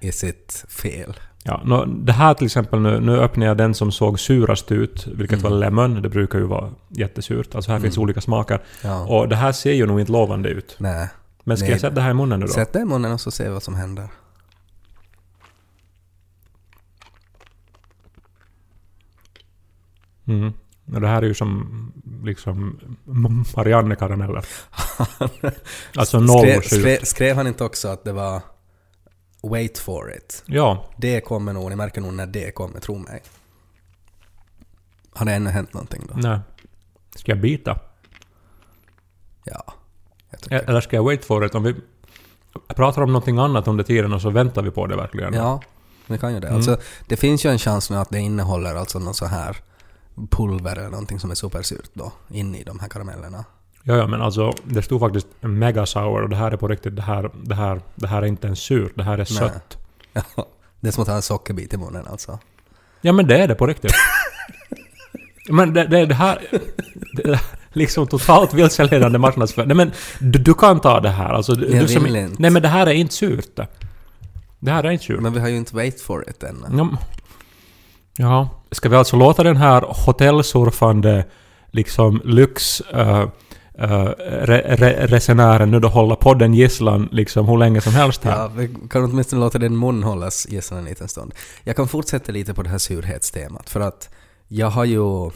i 0.00 0.12
sitt 0.12 0.64
fel. 0.68 1.14
Ja, 1.44 1.60
nå, 1.64 1.84
det 1.84 2.12
här 2.12 2.34
till 2.34 2.46
exempel 2.46 2.80
nu, 2.80 3.00
nu 3.00 3.16
öppnar 3.20 3.46
jag 3.46 3.56
den 3.56 3.74
som 3.74 3.92
såg 3.92 4.20
surast 4.20 4.72
ut, 4.72 5.06
vilket 5.06 5.38
Mm. 5.38 5.50
var 5.52 5.58
lemon. 5.58 6.02
Det 6.02 6.08
brukar 6.08 6.38
ju 6.38 6.44
vara 6.44 6.70
jättesurt. 6.88 7.54
Alltså 7.54 7.72
här 7.72 7.78
finns 7.80 7.98
olika 7.98 8.20
smaker. 8.20 8.62
Ja. 8.82 9.04
Och 9.06 9.28
det 9.28 9.36
här 9.36 9.52
ser 9.52 9.72
ju 9.72 9.86
nog 9.86 10.00
inte 10.00 10.12
lovande 10.12 10.48
ut. 10.48 10.76
Nej. 10.78 11.08
Men 11.44 11.56
ska 11.56 11.64
Nej. 11.64 11.70
jag 11.72 11.80
sätta 11.80 11.94
det 11.94 12.00
här 12.00 12.10
i 12.10 12.14
munnen 12.14 12.40
nu 12.40 12.46
då? 12.46 12.52
Sätt 12.52 12.72
det 12.72 12.80
i 12.80 12.84
munnen 12.84 13.12
och 13.12 13.20
så 13.20 13.30
se 13.30 13.48
vad 13.48 13.62
som 13.62 13.74
händer. 13.74 14.08
Mm. 20.26 20.52
Det 20.84 21.06
här 21.08 21.22
är 21.22 21.26
ju 21.26 21.34
som 21.34 21.92
liksom 22.24 22.80
M- 23.08 23.44
Marianne-karameller. 23.56 24.44
alltså 25.96 26.20
noll 26.20 26.40
skrev, 26.40 26.60
skrev, 26.60 26.98
skrev 27.04 27.36
han 27.36 27.46
inte 27.46 27.64
också 27.64 27.88
att 27.88 28.04
det 28.04 28.12
var 28.12 28.42
Wait 29.42 29.78
for 29.78 30.16
it. 30.16 30.42
Ja, 30.46 30.90
Det 30.96 31.20
kommer 31.20 31.52
nog, 31.52 31.70
ni 31.70 31.76
märker 31.76 32.00
nog 32.00 32.12
när 32.14 32.26
det 32.26 32.50
kommer, 32.54 32.80
tro 32.80 32.98
mig. 32.98 33.22
Har 35.12 35.26
det 35.26 35.32
ännu 35.32 35.50
hänt 35.50 35.74
någonting 35.74 36.02
då? 36.08 36.14
nej. 36.28 36.38
Ska 37.16 37.32
jag 37.32 37.40
bita? 37.40 37.78
Ja. 39.44 39.74
Eller 40.50 40.80
ska 40.80 40.96
jag 40.96 41.04
wait 41.04 41.24
for 41.24 41.44
it? 41.46 41.54
Om 41.54 41.62
vi 41.62 41.74
pratar 42.68 43.02
om 43.02 43.08
någonting 43.12 43.38
annat 43.38 43.68
under 43.68 43.84
tiden 43.84 44.12
och 44.12 44.22
så 44.22 44.30
väntar 44.30 44.62
vi 44.62 44.70
på 44.70 44.86
det 44.86 44.96
verkligen. 44.96 45.34
Ja. 45.34 45.62
Det 46.06 46.18
kan 46.18 46.34
ju 46.34 46.40
det. 46.40 46.50
Alltså, 46.50 46.78
det 47.08 47.16
finns 47.16 47.44
ju 47.46 47.50
en 47.50 47.58
chans 47.58 47.90
nu 47.90 47.96
att 47.96 48.10
det 48.10 48.18
innehåller 48.18 48.74
alltså 48.74 48.98
någon 48.98 49.14
så 49.14 49.26
här 49.26 49.56
pulver 50.30 50.76
eller 50.76 50.90
någonting 50.90 51.20
som 51.20 51.30
är 51.30 51.34
supersurt 51.34 51.90
då, 51.92 52.12
inne 52.30 52.58
i 52.58 52.64
de 52.64 52.78
här 52.78 52.88
karamellerna. 52.88 53.44
Ja, 53.82 53.96
ja, 53.96 54.06
men 54.06 54.22
alltså 54.22 54.52
det 54.64 54.82
stod 54.82 55.00
faktiskt 55.00 55.26
mega 55.40 55.86
sour 55.86 56.22
och 56.22 56.28
det 56.28 56.36
här 56.36 56.50
är 56.50 56.56
på 56.56 56.68
riktigt, 56.68 56.96
det 56.96 57.02
här, 57.02 57.30
det 57.44 57.54
här, 57.54 57.80
det 57.94 58.06
här 58.06 58.22
är 58.22 58.26
inte 58.26 58.46
ens 58.46 58.58
surt, 58.58 58.92
det 58.94 59.02
här 59.02 59.18
är 59.18 59.24
sött. 59.24 59.78
Ja, 60.36 60.46
det 60.80 60.88
är 60.88 60.92
som 60.92 61.02
att 61.02 61.08
ha 61.08 61.16
en 61.16 61.22
sockerbit 61.22 61.74
i 61.74 61.76
munnen 61.76 62.06
alltså. 62.06 62.38
Ja, 63.00 63.12
men 63.12 63.26
det 63.26 63.38
är 63.38 63.48
det 63.48 63.54
på 63.54 63.66
riktigt. 63.66 63.92
men 65.50 65.74
det, 65.74 65.86
det, 65.86 66.06
det 66.06 66.14
här... 66.14 66.38
Det, 67.16 67.40
liksom 67.72 68.06
totalt 68.06 68.54
vilseledande 68.54 69.18
marknadsföring. 69.18 69.68
Nej 69.68 69.76
men 69.76 69.92
du, 70.18 70.38
du 70.38 70.54
kan 70.54 70.80
ta 70.80 71.00
det 71.00 71.08
här. 71.08 71.32
Alltså, 71.32 71.54
du, 71.54 71.76
Jag 71.76 71.82
du 71.82 71.88
som, 71.88 72.04
vill 72.04 72.16
inte. 72.16 72.42
Nej 72.42 72.50
men 72.50 72.62
det 72.62 72.68
här 72.68 72.86
är 72.86 72.92
inte 72.92 73.14
surt. 73.14 73.60
det. 74.60 74.70
Här 74.70 74.84
är 74.84 74.90
inte 74.90 75.04
surt. 75.04 75.20
Men 75.20 75.32
vi 75.32 75.40
har 75.40 75.48
ju 75.48 75.56
inte 75.56 75.76
wait 75.76 76.00
for 76.00 76.30
it 76.30 76.42
än. 76.42 76.64
Ja, 76.76 76.98
ja. 78.16 78.48
Ska 78.70 78.88
vi 78.88 78.96
alltså 78.96 79.16
låta 79.16 79.42
den 79.42 79.56
här 79.56 79.82
hotellsurfande 80.06 81.24
liksom 81.70 82.20
lyx... 82.24 82.82
Uh, 82.94 83.26
uh, 83.80 84.10
re, 84.42 84.76
re, 84.76 85.06
resenären 85.06 85.70
nu 85.70 85.80
då 85.80 85.88
hålla 85.88 86.16
podden 86.16 86.54
gisslan 86.54 87.08
liksom 87.12 87.48
hur 87.48 87.58
länge 87.58 87.80
som 87.80 87.92
helst 87.92 88.24
här. 88.24 88.36
Ja, 88.36 88.50
vi 88.56 88.74
kan 88.90 89.04
åtminstone 89.04 89.40
låta 89.40 89.58
din 89.58 89.78
mun 89.78 90.02
hållas 90.02 90.46
gisslan 90.50 90.78
en 90.78 90.84
liten 90.84 91.08
stund. 91.08 91.34
Jag 91.64 91.76
kan 91.76 91.88
fortsätta 91.88 92.32
lite 92.32 92.54
på 92.54 92.62
det 92.62 92.70
här 92.70 92.78
surhetstemat 92.78 93.70
för 93.70 93.80
att 93.80 94.10
jag 94.48 94.70
har 94.70 94.84
ju 94.84 95.26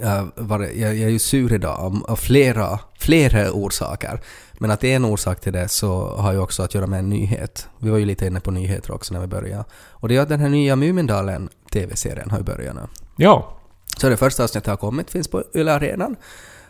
äh, 0.00 0.24
varit, 0.36 0.76
jag, 0.76 0.94
jag 0.94 1.04
är 1.04 1.08
ju 1.08 1.18
sur 1.18 1.52
idag 1.52 1.80
av, 1.80 2.04
av 2.08 2.16
flera, 2.16 2.78
flera 2.98 3.52
orsaker. 3.52 4.20
Men 4.58 4.70
att 4.70 4.84
en 4.84 5.04
orsak 5.04 5.40
till 5.40 5.52
det 5.52 5.68
så 5.68 6.16
har 6.16 6.32
ju 6.32 6.38
också 6.38 6.62
att 6.62 6.74
göra 6.74 6.86
med 6.86 6.98
en 6.98 7.08
nyhet. 7.08 7.68
Vi 7.78 7.90
var 7.90 7.98
ju 7.98 8.04
lite 8.04 8.26
inne 8.26 8.40
på 8.40 8.50
nyheter 8.50 8.94
också 8.94 9.14
när 9.14 9.20
vi 9.20 9.26
började. 9.26 9.64
Och 9.90 10.08
det 10.08 10.16
är 10.16 10.20
att 10.20 10.28
den 10.28 10.40
här 10.40 10.48
nya 10.48 10.76
Mumindalen 10.76 11.48
TV-serien 11.80 12.30
har 12.30 12.38
ju 12.38 12.44
börjat 12.44 12.74
nu. 12.74 12.80
Ja. 13.16 13.52
Så 13.98 14.08
det 14.08 14.16
första 14.16 14.44
avsnittet 14.44 14.66
har 14.70 14.76
kommit, 14.76 15.10
finns 15.10 15.28
på 15.28 15.44
Yle 15.54 15.72
Arenan. 15.72 16.16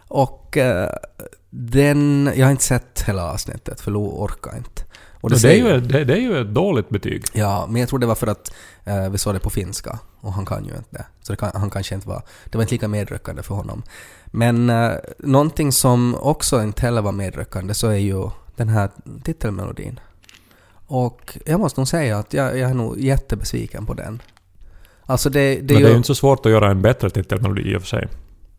Och 0.09 0.57
eh, 0.57 0.91
den, 1.51 2.31
jag 2.37 2.47
har 2.47 2.51
inte 2.51 2.65
sett 2.65 3.03
hela 3.07 3.33
avsnittet 3.33 3.81
för 3.81 3.91
Lo 3.91 4.05
orkar 4.25 4.57
inte. 4.57 4.83
Och 5.21 5.31
Det, 5.31 5.37
är 5.37 5.39
säger- 5.39 5.75
ju, 5.75 5.81
det, 5.81 6.05
det 6.05 6.13
är 6.15 6.21
ju 6.21 6.41
ett 6.41 6.55
dåligt 6.55 6.89
betyg. 6.89 7.25
Ja, 7.33 7.67
men 7.71 7.81
jag 7.81 7.89
tror 7.89 7.99
det 7.99 8.07
var 8.07 8.15
för 8.15 8.27
att 8.27 8.53
eh, 8.85 9.11
vi 9.11 9.19
såg 9.19 9.35
det 9.35 9.39
på 9.41 9.51
finska 9.51 9.99
och 10.21 10.33
han 10.33 10.47
kan 10.47 10.65
ju 10.65 10.71
inte 10.71 10.89
det. 10.91 11.07
Så 11.23 11.33
det 11.33 11.37
kan, 11.37 11.51
han 11.55 11.71
kanske 11.71 11.95
inte 11.95 12.09
var... 12.09 12.23
Det 12.45 12.59
var 12.59 12.63
inte 12.63 12.75
lika 12.75 12.89
medryckande 12.89 13.43
för 13.43 13.55
honom. 13.55 13.83
Men 14.27 14.71
eh, 14.71 14.93
någonting 15.19 15.73
som 15.73 16.15
också 16.15 16.63
inte 16.63 16.83
heller 16.83 17.03
var 17.03 17.13
medryckande 17.13 17.75
så 17.75 17.89
är 17.89 17.97
ju 17.97 18.31
den 18.57 18.69
här 18.69 18.91
titelmelodin. 19.25 20.01
Och 20.89 21.39
jag 21.47 21.61
måste 21.61 21.81
nog 21.81 21.89
säga 21.89 22.19
att 22.19 22.33
jag, 22.33 22.59
jag 22.59 22.71
är 22.71 22.75
nog 22.75 23.01
jättebesviken 23.01 23.87
på 23.87 23.95
den. 23.95 24.23
Alltså 25.07 25.31
det, 25.31 25.55
det 25.55 25.75
men 25.75 25.83
det 25.83 25.89
är 25.89 25.91
ju 25.91 25.97
inte 25.97 26.07
så 26.07 26.15
svårt 26.15 26.47
att 26.47 26.53
göra 26.53 26.71
en 26.71 26.83
bättre 26.83 27.11
titelmelodi 27.11 27.63
i 27.73 27.77
och 27.77 27.81
för 27.81 27.89
sig. 27.89 28.09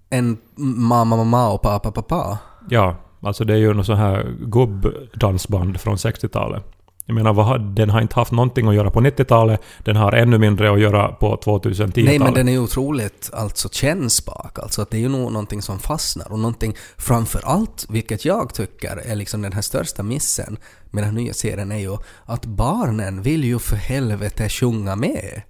en 0.10 0.38
mamma, 0.56 1.16
mamma 1.16 1.50
och 1.50 1.62
pappa, 1.62 1.92
pappa. 1.92 2.38
Ja, 2.70 2.96
alltså 3.22 3.44
det 3.44 3.54
är 3.54 3.58
ju 3.58 3.74
något 3.74 3.86
sån 3.86 3.98
här 3.98 4.36
gubbdansband 4.40 5.80
från 5.80 5.96
60-talet. 5.96 6.64
Jag 7.06 7.14
menar, 7.14 7.34
vad 7.34 7.62
den 7.62 7.90
har 7.90 8.02
inte 8.02 8.16
haft 8.16 8.32
någonting 8.32 8.68
att 8.68 8.76
göra 8.76 8.92
på 8.92 9.02
90-talet, 9.02 9.62
den 9.80 9.96
har 9.96 10.12
ännu 10.12 10.38
mindre 10.38 10.72
att 10.72 10.80
göra 10.80 11.08
på 11.08 11.36
2010-talet. 11.36 11.96
Nej 11.96 12.20
men 12.20 12.34
den 12.34 12.48
är 12.48 12.52
ju 12.52 12.60
otroligt 12.60 13.30
alltså 13.34 13.70
kännsspak. 13.70 14.60
Alltså 14.60 14.82
att 14.82 14.92
det 14.92 14.98
är 14.98 15.02
ju 15.02 15.10
nog 15.10 15.32
någonting 15.32 15.62
som 15.62 15.80
fastnar 15.80 16.32
och 16.32 16.40
någonting 16.40 16.76
framför 16.98 17.42
allt, 17.46 17.86
vilket 17.90 18.26
jag 18.26 18.54
tycker 18.54 18.98
är 18.98 19.16
liksom 19.16 19.42
den 19.42 19.54
här 19.54 19.62
största 19.62 20.04
missen 20.04 20.58
med 20.92 21.04
den 21.04 21.12
här 21.12 21.22
nya 21.22 21.34
serien 21.34 21.72
är 21.72 21.78
ju 21.78 21.98
att 22.26 22.46
barnen 22.46 23.22
vill 23.22 23.44
ju 23.44 23.60
för 23.60 23.76
helvete 23.76 24.50
sjunga 24.50 24.96
med 24.96 25.42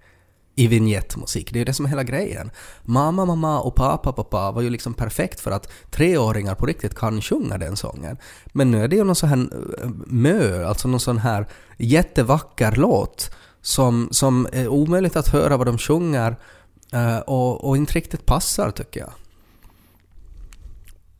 i 0.58 0.68
vignettmusik. 0.68 1.54
Det 1.54 1.58
är 1.58 1.60
ju 1.62 1.66
det 1.66 1.74
som 1.74 1.86
är 1.86 1.90
hela 1.90 2.04
grejen. 2.04 2.52
Mamma, 2.84 3.26
mamma 3.26 3.60
och 3.60 3.76
pappa, 3.76 4.12
pappa 4.14 4.52
var 4.52 4.62
ju 4.62 4.70
liksom 4.70 4.94
perfekt 4.94 5.40
för 5.40 5.52
att 5.52 5.72
treåringar 5.92 6.56
på 6.56 6.66
riktigt 6.66 6.96
kan 6.96 7.22
sjunga 7.22 7.58
den 7.58 7.78
sången. 7.78 8.18
Men 8.46 8.72
nu 8.72 8.84
är 8.84 8.88
det 8.88 8.96
ju 8.96 9.04
någon 9.04 9.16
sån 9.16 9.30
här 9.30 9.38
eh, 9.84 9.90
mö, 10.08 10.66
alltså 10.68 10.88
någon 10.88 11.00
sån 11.00 11.18
här 11.18 11.48
jättevacker 11.78 12.72
låt 12.76 13.32
som, 13.62 14.08
som 14.12 14.48
är 14.52 14.68
omöjligt 14.68 15.16
att 15.16 15.28
höra 15.28 15.58
vad 15.58 15.68
de 15.68 15.78
sjunger 15.78 16.36
eh, 16.94 17.18
och, 17.18 17.68
och 17.70 17.78
inte 17.78 17.94
riktigt 17.94 18.26
passar 18.26 18.72
tycker 18.72 19.00
jag. 19.00 19.12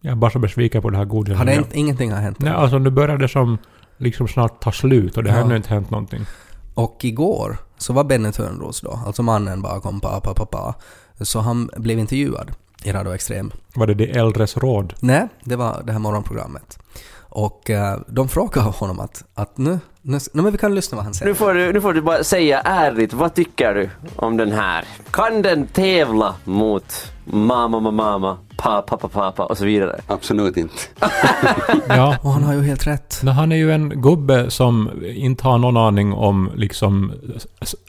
Jag 0.02 0.12
är 0.12 0.16
bara 0.16 0.32
så 0.32 0.40
besviken 0.40 0.82
på 0.82 0.90
det 0.90 0.98
här 0.98 1.06
godiset. 1.06 1.38
Har 1.38 1.46
det 1.46 1.56
inte, 1.56 1.78
ingenting 1.80 2.12
har 2.12 2.20
hänt? 2.22 2.40
Nej, 2.40 2.54
alltså 2.54 2.78
nu 2.78 2.90
börjar 2.90 3.18
det 3.18 3.28
som 3.28 3.58
liksom 3.98 4.28
snart 4.28 4.62
ta 4.62 4.72
slut 4.72 5.18
och 5.18 5.24
det 5.24 5.32
har 5.32 5.38
Ja. 5.40 5.46
ännu 5.46 5.56
inte 5.56 5.70
hänt 5.70 5.90
någonting. 5.90 6.26
Och 6.74 7.00
igår 7.06 7.58
så 7.78 7.94
var 7.94 8.04
Benny 8.04 8.32
Törnros 8.32 8.82
då, 8.82 9.00
alltså 9.06 9.24
mannen 9.24 9.62
bakom 9.62 10.00
Pappa, 10.00 10.76
så 11.22 11.40
han 11.40 11.70
blev 11.78 12.00
intervjuad 12.00 12.52
i 12.84 12.92
Radio 12.92 13.14
Extrem. 13.16 13.52
Var 13.76 13.88
det 13.88 13.94
de 13.94 14.12
äldres 14.12 14.58
råd? 14.58 14.94
Nej, 15.00 15.28
det 15.44 15.56
var 15.56 15.84
det 15.86 15.92
här 15.92 16.00
morgonprogrammet. 16.00 16.80
Och 17.30 17.70
eh, 17.70 18.00
de 18.08 18.30
frågade 18.30 18.70
honom 18.70 19.00
att, 19.00 19.24
att 19.34 19.58
nu, 19.58 19.80
nu, 20.02 20.20
nu 20.34 20.42
men 20.42 20.52
vi 20.52 20.58
kan 20.58 20.76
lyssna 20.76 20.96
vad 20.96 21.06
han 21.06 21.14
säger. 21.14 21.32
Nu 21.32 21.36
får, 21.36 21.54
du, 21.54 21.74
nu 21.74 21.82
får 21.82 21.94
du 21.94 22.02
bara 22.02 22.24
säga 22.24 22.62
ärligt, 22.62 23.14
vad 23.14 23.34
tycker 23.34 23.74
du 23.74 23.90
om 24.16 24.38
den 24.38 24.52
här? 24.52 24.86
Kan 25.12 25.42
den 25.42 25.68
tävla 25.68 26.36
mot 26.44 27.12
mamma, 27.26 27.80
mamma, 27.80 27.92
mamma, 27.92 28.38
pappa, 28.58 28.98
pappa, 28.98 29.08
pappa 29.08 29.44
och 29.46 29.58
så 29.58 29.66
vidare? 29.66 30.00
Absolut 30.08 30.58
inte. 30.58 30.74
Ja. 31.88 32.18
Och 32.22 32.32
han 32.32 32.44
har 32.44 32.54
ju 32.54 32.62
helt 32.64 32.88
rätt. 32.88 33.20
Nej, 33.24 33.34
han 33.34 33.52
är 33.52 33.56
ju 33.56 33.72
en 33.72 33.90
gubbe 34.02 34.52
som 34.52 34.90
inte 35.16 35.44
har 35.44 35.58
någon 35.58 35.78
aning 35.78 36.14
om 36.14 36.52
liksom 36.56 37.12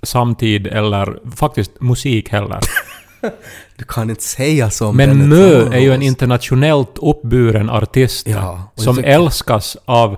samtid 0.02 0.66
eller 0.66 1.18
faktiskt 1.37 1.81
musik 1.81 2.28
heller. 2.28 2.59
Du 3.76 3.85
kan 3.85 4.11
inte 4.11 4.22
säga 4.22 4.70
så 4.70 4.88
om 4.88 4.96
Men 4.96 5.28
Mö 5.28 5.66
är 5.72 5.78
ju 5.81 5.92
en 5.94 6.02
internationellt 6.02 6.98
uppburen 7.02 7.70
artist 7.70 8.28
Ja, 8.28 8.62
som 8.74 8.98
älskas 9.04 9.76
av 9.85 10.16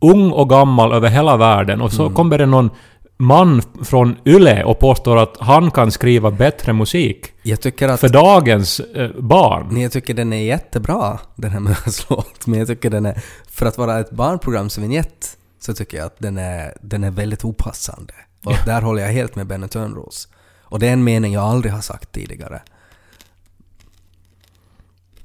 ung 0.00 0.30
och 0.32 0.48
gammal 0.50 0.92
över 0.92 1.08
hela 1.08 1.36
världen. 1.36 1.80
Och 1.80 1.92
så 1.92 2.02
Mm. 2.02 2.14
kommer 2.14 2.38
det 2.38 2.46
någon 2.46 2.70
man 3.18 3.62
från 3.82 4.16
Yle 4.24 4.64
och 4.64 4.78
påstår 4.78 5.16
att 5.16 5.36
han 5.40 5.70
kan 5.70 5.92
skriva 5.92 6.30
bättre 6.30 6.72
musik 6.72 7.32
Jag 7.42 7.60
tycker 7.60 7.88
att 7.88 8.00
för 8.00 8.08
dagens 8.08 8.80
eh, 8.80 9.10
barn. 9.18 9.80
Jag 9.80 9.92
tycker 9.92 10.14
den 10.14 10.32
är 10.32 10.42
jättebra, 10.42 11.18
den 11.36 11.50
här 11.50 11.60
Mös 11.84 12.10
låt. 12.10 12.46
Men 12.46 12.58
jag 12.58 12.68
tycker 12.68 12.90
den 12.90 13.06
är, 13.06 13.22
för 13.48 13.66
att 13.66 13.78
vara 13.78 14.00
ett 14.00 14.10
barnprograms 14.10 14.78
vignett, 14.78 15.36
så 15.60 15.74
tycker 15.74 15.98
jag 15.98 16.06
att 16.06 16.18
den 16.18 16.38
är, 16.38 16.74
den 16.80 17.04
är 17.04 17.10
väldigt 17.10 17.44
opassande. 17.44 18.14
Och 18.44 18.56
där 18.66 18.82
håller 18.82 19.02
jag 19.02 19.12
helt 19.12 19.36
med 19.36 19.46
Benny 19.46 19.68
Törnros. 19.68 20.28
Och 20.60 20.78
det 20.78 20.88
är 20.88 20.92
en 20.92 21.04
mening 21.04 21.32
jag 21.32 21.44
aldrig 21.44 21.72
har 21.72 21.80
sagt 21.80 22.12
tidigare. 22.12 22.62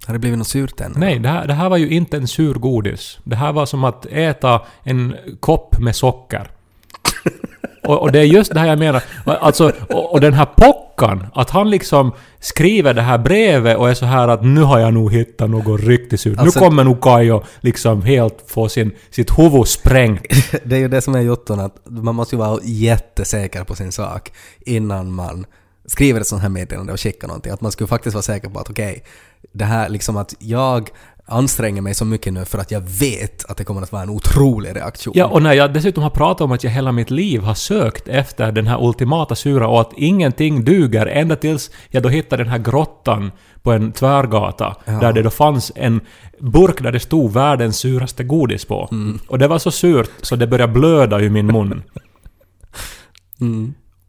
Har 0.06 0.14
det 0.14 0.20
blivit 0.20 0.38
något 0.38 0.48
surt 0.48 0.82
än? 0.82 0.94
Nej, 0.96 1.20
det 1.20 1.30
här, 1.30 1.48
det 1.48 1.54
här 1.54 1.70
var 1.70 1.78
ju 1.78 1.90
inte 1.90 2.18
en 2.18 2.28
sur 2.28 2.54
godis. 2.54 3.20
Det 3.24 3.36
här 3.36 3.54
var 3.54 3.66
som 3.66 3.84
att 3.84 4.06
äta 4.06 4.62
en 4.84 5.16
kopp 5.40 5.80
med 5.80 5.96
socker. 5.96 6.52
Och, 7.84 8.02
och 8.02 8.12
det 8.12 8.20
är 8.20 8.24
just 8.24 8.54
det 8.54 8.60
här 8.60 8.68
jag 8.68 8.80
menar. 8.80 9.04
Alltså, 9.26 9.72
och, 9.90 10.14
och 10.14 10.22
den 10.22 10.34
här 10.34 10.46
pockan, 10.46 11.28
att 11.34 11.50
han 11.50 11.70
liksom 11.70 12.12
skriver 12.40 12.94
det 12.94 13.02
här 13.02 13.18
brevet 13.18 13.78
och 13.78 13.90
är 13.90 13.94
så 13.94 14.06
här 14.06 14.28
att 14.28 14.44
nu 14.44 14.62
har 14.62 14.80
jag 14.80 14.94
nog 14.94 15.14
hittat 15.14 15.50
något 15.50 15.82
riktigt 15.82 16.20
surt. 16.20 16.40
Alltså- 16.40 16.60
nu 16.60 16.66
kommer 16.66 16.84
nog 16.84 17.02
Kajo 17.02 17.44
liksom 17.60 18.02
helt 18.02 18.44
få 18.48 18.70
sin, 18.70 18.92
sitt 19.12 19.40
huvud 19.40 19.68
sprängt. 19.68 20.28
Det 20.64 20.76
är 20.76 20.80
ju 20.80 20.88
det 20.88 21.02
som 21.02 21.16
är 21.16 21.22
jotton, 21.22 21.60
att 21.60 21.76
man 21.84 22.16
måste 22.16 22.36
ju 22.36 22.40
vara 22.40 22.60
jättesäker 22.64 23.64
på 23.64 23.76
sin 23.76 23.92
sak 23.92 24.32
innan 24.66 25.12
man 25.12 25.46
skriver 25.86 26.22
ett 26.22 26.28
sånt 26.28 26.42
här 26.42 26.50
meddelande 26.50 26.94
och 26.94 27.00
skickar 27.00 27.28
någonting. 27.28 27.52
Att 27.52 27.62
man 27.62 27.72
skulle 27.72 27.88
faktiskt 27.88 28.14
vara 28.14 28.24
säker 28.24 28.50
på 28.50 28.60
att 28.60 28.70
okej, 28.70 29.04
det 29.54 29.66
här 29.66 29.90
liksom 29.90 30.18
att 30.18 30.36
jag 30.40 30.90
anstränger 31.26 31.82
mig 31.82 31.94
så 31.96 32.06
mycket 32.06 32.34
nu 32.34 32.46
för 32.46 32.58
att 32.60 32.72
jag 32.72 32.82
vet 32.82 33.46
att 33.46 33.58
det 33.58 33.64
kommer 33.64 33.82
att 33.82 33.92
vara 33.92 34.04
en 34.04 34.10
otrolig 34.10 34.76
reaktion. 34.76 35.14
Ja, 35.18 35.26
och 35.26 35.42
när 35.42 35.54
jag 35.54 35.74
dessutom 35.74 36.04
har 36.04 36.10
pratat 36.10 36.42
om 36.42 36.52
att 36.52 36.64
jag 36.64 36.72
hela 36.72 36.92
mitt 36.92 37.12
liv 37.12 37.42
har 37.42 37.54
sökt 37.54 38.08
efter 38.08 38.52
den 38.52 38.68
här 38.68 38.86
ultimata 38.88 39.36
sura 39.36 39.68
och 39.68 39.82
att 39.82 39.92
ingenting 39.98 40.64
duger 40.64 41.06
ända 41.06 41.36
tills 41.36 41.72
jag 41.90 42.04
då 42.04 42.10
hittade 42.10 42.44
den 42.44 42.52
här 42.52 42.60
grottan 42.60 43.32
på 43.62 43.72
en 43.72 43.92
tvärgata 43.92 44.76
Ja. 44.86 44.92
där 44.92 45.14
det 45.14 45.22
då 45.22 45.30
fanns 45.30 45.72
en 45.76 46.02
burk 46.40 46.84
där 46.84 46.92
det 46.92 47.00
stod 47.00 47.34
världens 47.34 47.78
suraste 47.78 48.24
godis 48.24 48.66
på. 48.66 48.90
Och 49.28 49.40
det 49.40 49.48
var 49.48 49.60
så 49.60 49.72
surt 49.72 50.10
så 50.22 50.36
det 50.36 50.48
började 50.48 50.74
blöda 50.74 51.20
ur 51.20 51.30
min 51.30 51.48
mun. 51.48 51.84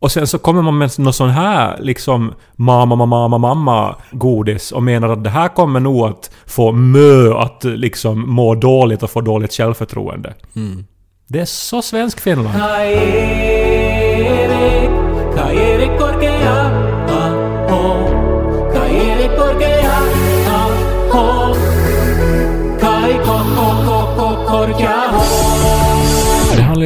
Och 0.04 0.12
sen 0.12 0.26
så 0.26 0.38
kommer 0.38 0.62
man 0.62 0.78
med 0.78 0.90
någon 0.98 1.12
sån 1.12 1.30
här 1.30 1.78
liksom 1.80 2.34
mamma, 2.56 2.96
mamma, 2.96 3.06
mamma, 3.06 3.38
mamma 3.38 3.96
godis 4.10 4.72
och 4.72 4.82
menar 4.82 5.08
att 5.08 5.24
det 5.24 5.30
här 5.30 5.48
kommer 5.48 5.80
nog 5.80 6.06
att 6.06 6.30
få 6.46 6.72
Mö 6.72 7.34
att 7.38 7.64
liksom 7.64 8.30
må 8.30 8.54
dåligt 8.54 9.02
och 9.02 9.10
få 9.10 9.20
dåligt 9.20 9.52
självförtroende. 9.52 10.34
Det 11.28 11.40
är 11.40 11.44
så 11.44 11.82
svensk 11.82 12.20
Finland. 12.20 12.58
Kairi, 12.58 13.53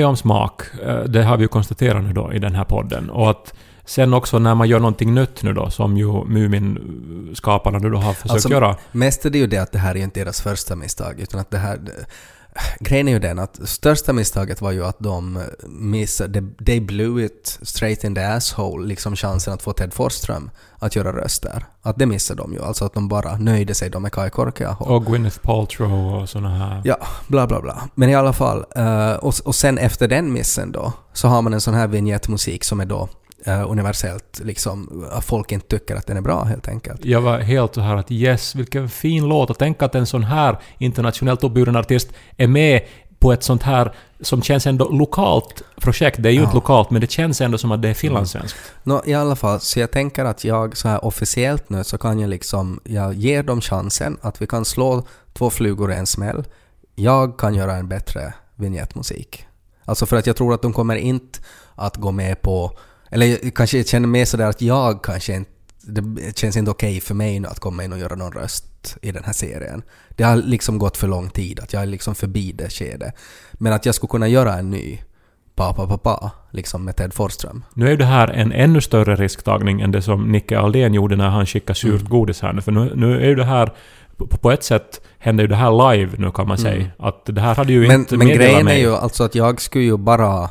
om 0.08 0.16
smak. 0.16 0.62
Eh, 0.86 0.98
Det 1.02 1.22
har 1.22 1.36
vi 1.36 1.42
ju 1.42 1.48
konstaterat 1.48 2.04
nu 2.04 2.12
då 2.12 2.32
i 2.32 2.38
den 2.38 2.54
här 2.54 2.64
podden. 2.64 3.10
Och 3.10 3.30
att 3.30 3.54
sen 3.84 4.14
också 4.14 4.38
när 4.38 4.54
man 4.54 4.68
gör 4.68 4.78
någonting 4.78 5.14
nytt 5.14 5.42
nu 5.42 5.52
då, 5.52 5.70
som 5.70 5.96
ju 5.98 6.06
Mumin-skaparna 6.24 7.78
nu 7.78 7.90
då 7.90 7.98
har 7.98 8.12
försökt 8.12 8.30
Alltså, 8.32 8.48
göra. 8.48 8.76
Mest 8.92 9.26
är 9.26 9.30
det 9.30 9.38
ju 9.38 9.46
det 9.46 9.58
att 9.58 9.72
det 9.72 9.78
här 9.78 9.96
är 9.96 10.00
inte 10.02 10.20
deras 10.20 10.40
första 10.40 10.76
misstag, 10.76 11.20
utan 11.20 11.40
att 11.40 11.50
det 11.50 11.58
här... 11.58 11.78
Grejen 12.80 13.08
är 13.08 13.12
ju 13.12 13.18
den 13.18 13.38
att 13.38 13.68
största 13.68 14.12
misstaget 14.12 14.60
var 14.60 14.72
ju 14.72 14.84
att 14.84 14.98
de 14.98 15.42
missade... 15.68 16.44
They 16.66 16.80
blew 16.80 17.24
it 17.24 17.58
straight 17.62 18.04
in 18.04 18.14
the 18.14 18.20
asshole, 18.20 18.86
liksom 18.86 19.16
chansen 19.16 19.54
att 19.54 19.62
få 19.62 19.72
Ted 19.72 19.92
Forsström 19.92 20.50
att 20.78 20.96
göra 20.96 21.12
röster. 21.12 21.66
Att 21.82 21.98
det 21.98 22.06
missade 22.06 22.42
de 22.42 22.52
ju, 22.52 22.62
alltså 22.62 22.84
att 22.84 22.94
de 22.94 23.08
bara 23.08 23.36
nöjde 23.36 23.74
sig 23.74 23.90
då 23.90 24.00
med 24.00 24.12
Kai 24.12 24.30
Korkeaho. 24.30 24.84
Och 24.84 25.06
Gwyneth 25.06 25.38
Paltrow 25.38 26.14
och 26.14 26.28
såna 26.28 26.48
här... 26.58 26.82
Ja, 26.84 26.96
bla 27.28 27.46
bla 27.46 27.60
bla. 27.60 27.88
Men 27.94 28.08
i 28.08 28.14
alla 28.14 28.32
fall, 28.32 28.64
eh, 28.76 29.12
och, 29.12 29.34
och 29.44 29.54
sen 29.54 29.78
efter 29.78 30.08
den 30.08 30.32
missen 30.32 30.72
då, 30.72 30.92
så 31.12 31.28
har 31.28 31.42
man 31.42 31.54
en 31.54 31.60
sån 31.60 31.74
här 31.74 31.86
vignettmusik 31.86 32.64
som 32.64 32.80
är 32.80 32.86
då 32.86 33.08
eh, 33.48 33.70
universellt, 33.70 34.40
liksom, 34.44 35.04
att 35.12 35.24
folk 35.24 35.52
inte 35.52 35.66
tycker 35.78 35.96
att 35.96 36.06
den 36.06 36.16
är 36.16 36.20
bra 36.20 36.44
helt 36.44 36.68
enkelt. 36.68 37.04
Jag 37.04 37.20
var 37.20 37.38
helt 37.38 37.74
så 37.74 37.80
här 37.80 37.96
att 37.96 38.10
yes, 38.10 38.54
vilken 38.54 38.88
fin 38.88 39.28
låt. 39.28 39.50
Och 39.50 39.58
tänk 39.58 39.82
att 39.82 39.94
en 39.94 40.06
sån 40.06 40.24
här 40.24 40.58
internationellt 40.78 41.44
uppburen 41.44 41.76
artist 41.76 42.08
är 42.36 42.46
med 42.48 42.82
på 43.18 43.32
ett 43.32 43.42
sånt 43.42 43.62
här 43.62 43.94
som 44.20 44.42
känns 44.42 44.66
ändå 44.66 44.88
lokalt 44.88 45.62
projekt. 45.80 46.22
Det 46.22 46.28
är 46.28 46.32
ju 46.32 46.38
Ja. 46.38 46.42
inte 46.44 46.54
lokalt, 46.54 46.90
men 46.90 47.00
det 47.00 47.10
känns 47.10 47.40
ändå 47.40 47.58
som 47.58 47.72
att 47.72 47.82
det 47.82 47.88
är 47.88 47.94
finlandssvenskt. 47.94 48.58
Nå, 48.82 49.02
i 49.06 49.14
alla 49.14 49.36
fall, 49.36 49.60
så 49.60 49.80
jag 49.80 49.90
tänker 49.90 50.24
att 50.24 50.44
jag 50.44 50.76
så 50.76 50.88
här 50.88 51.04
officiellt 51.04 51.70
nu 51.70 51.84
så 51.84 51.98
kan 51.98 52.18
jag 52.20 52.30
liksom, 52.30 52.80
jag 52.84 53.14
ger 53.14 53.42
dem 53.42 53.60
chansen 53.60 54.18
att 54.22 54.42
vi 54.42 54.46
kan 54.46 54.64
slå 54.64 55.04
två 55.32 55.50
flugor 55.50 55.92
i 55.92 55.94
en 55.96 56.06
smäll. 56.06 56.44
Jag 56.94 57.38
kan 57.38 57.54
göra 57.54 57.74
en 57.76 57.88
bättre 57.88 58.34
vignettmusik. 58.56 59.44
Alltså 59.84 60.06
för 60.06 60.16
att 60.16 60.26
jag 60.26 60.36
tror 60.36 60.54
att 60.54 60.62
de 60.62 60.72
kommer 60.72 60.96
inte 60.96 61.38
att 61.74 61.96
gå 61.96 62.10
med 62.10 62.42
på, 62.42 62.72
eller 63.10 63.50
kanske 63.50 63.76
jag 63.76 63.86
känner 63.86 64.08
mer 64.08 64.24
sådär 64.24 64.46
att 64.46 64.62
jag 64.62 65.02
kanske 65.04 65.34
inte, 65.34 65.50
det 66.00 66.38
känns 66.38 66.56
inte 66.56 66.70
okej 66.70 67.00
för 67.00 67.14
mig 67.14 67.40
nu 67.40 67.48
att 67.48 67.60
komma 67.60 67.84
in 67.84 67.92
och 67.92 67.98
göra 67.98 68.14
någon 68.14 68.32
röst 68.32 68.96
i 69.02 69.12
den 69.12 69.24
här 69.24 69.32
serien. 69.32 69.82
Det 70.10 70.24
har 70.24 70.36
liksom 70.36 70.78
gått 70.78 70.96
för 70.96 71.08
lång 71.08 71.30
tid, 71.30 71.60
att 71.60 71.72
jag 71.72 71.82
är 71.82 71.86
liksom 71.86 72.14
förbi 72.14 72.52
det 72.52 72.70
skedet. 72.70 73.14
Men 73.52 73.72
att 73.72 73.86
jag 73.86 73.94
skulle 73.94 74.10
kunna 74.10 74.28
göra 74.28 74.54
en 74.54 74.70
ny 74.70 74.98
Pa 75.54 75.72
Pa 75.74 75.86
Pa 75.86 75.98
Pa, 75.98 76.30
liksom 76.50 76.84
med 76.84 76.96
Ted 76.96 77.14
Forsström. 77.14 77.64
Nu 77.74 77.86
är 77.86 77.90
ju 77.90 77.96
det 77.96 78.04
här 78.04 78.28
en 78.28 78.52
ännu 78.52 78.80
större 78.80 79.16
risktagning 79.16 79.80
än 79.80 79.90
det 79.92 80.02
som 80.02 80.32
Nicke 80.32 80.58
Aldén 80.58 80.94
gjorde 80.94 81.16
när 81.16 81.28
han 81.28 81.46
skickade 81.46 81.78
surt 81.78 82.00
Mm. 82.00 82.08
godis 82.08 82.40
här 82.42 82.52
nu. 82.52 82.60
För 82.62 82.72
nu, 82.72 82.92
nu 82.94 83.30
är 83.30 83.36
det 83.36 83.44
här... 83.44 83.72
På, 84.42 84.50
ett 84.52 84.64
sätt 84.64 85.00
händer 85.18 85.44
ju 85.44 85.48
det 85.48 85.56
här 85.56 85.92
live 85.92 86.12
nu 86.18 86.30
kan 86.30 86.48
man 86.48 86.58
säga. 86.58 86.86
Att 86.98 87.26
det 87.26 87.40
här 87.40 87.54
hade 87.54 87.72
ju 87.72 87.78
Mm. 87.78 87.88
Men, 87.88 88.00
inte 88.00 88.16
men 88.16 88.28
grejen 88.28 88.68
är 88.68 88.76
ju 88.78 88.94
alltså 88.94 89.24
att 89.24 89.34
jag 89.34 89.60
skulle 89.60 89.84
ju 89.84 89.96
bara... 89.96 90.50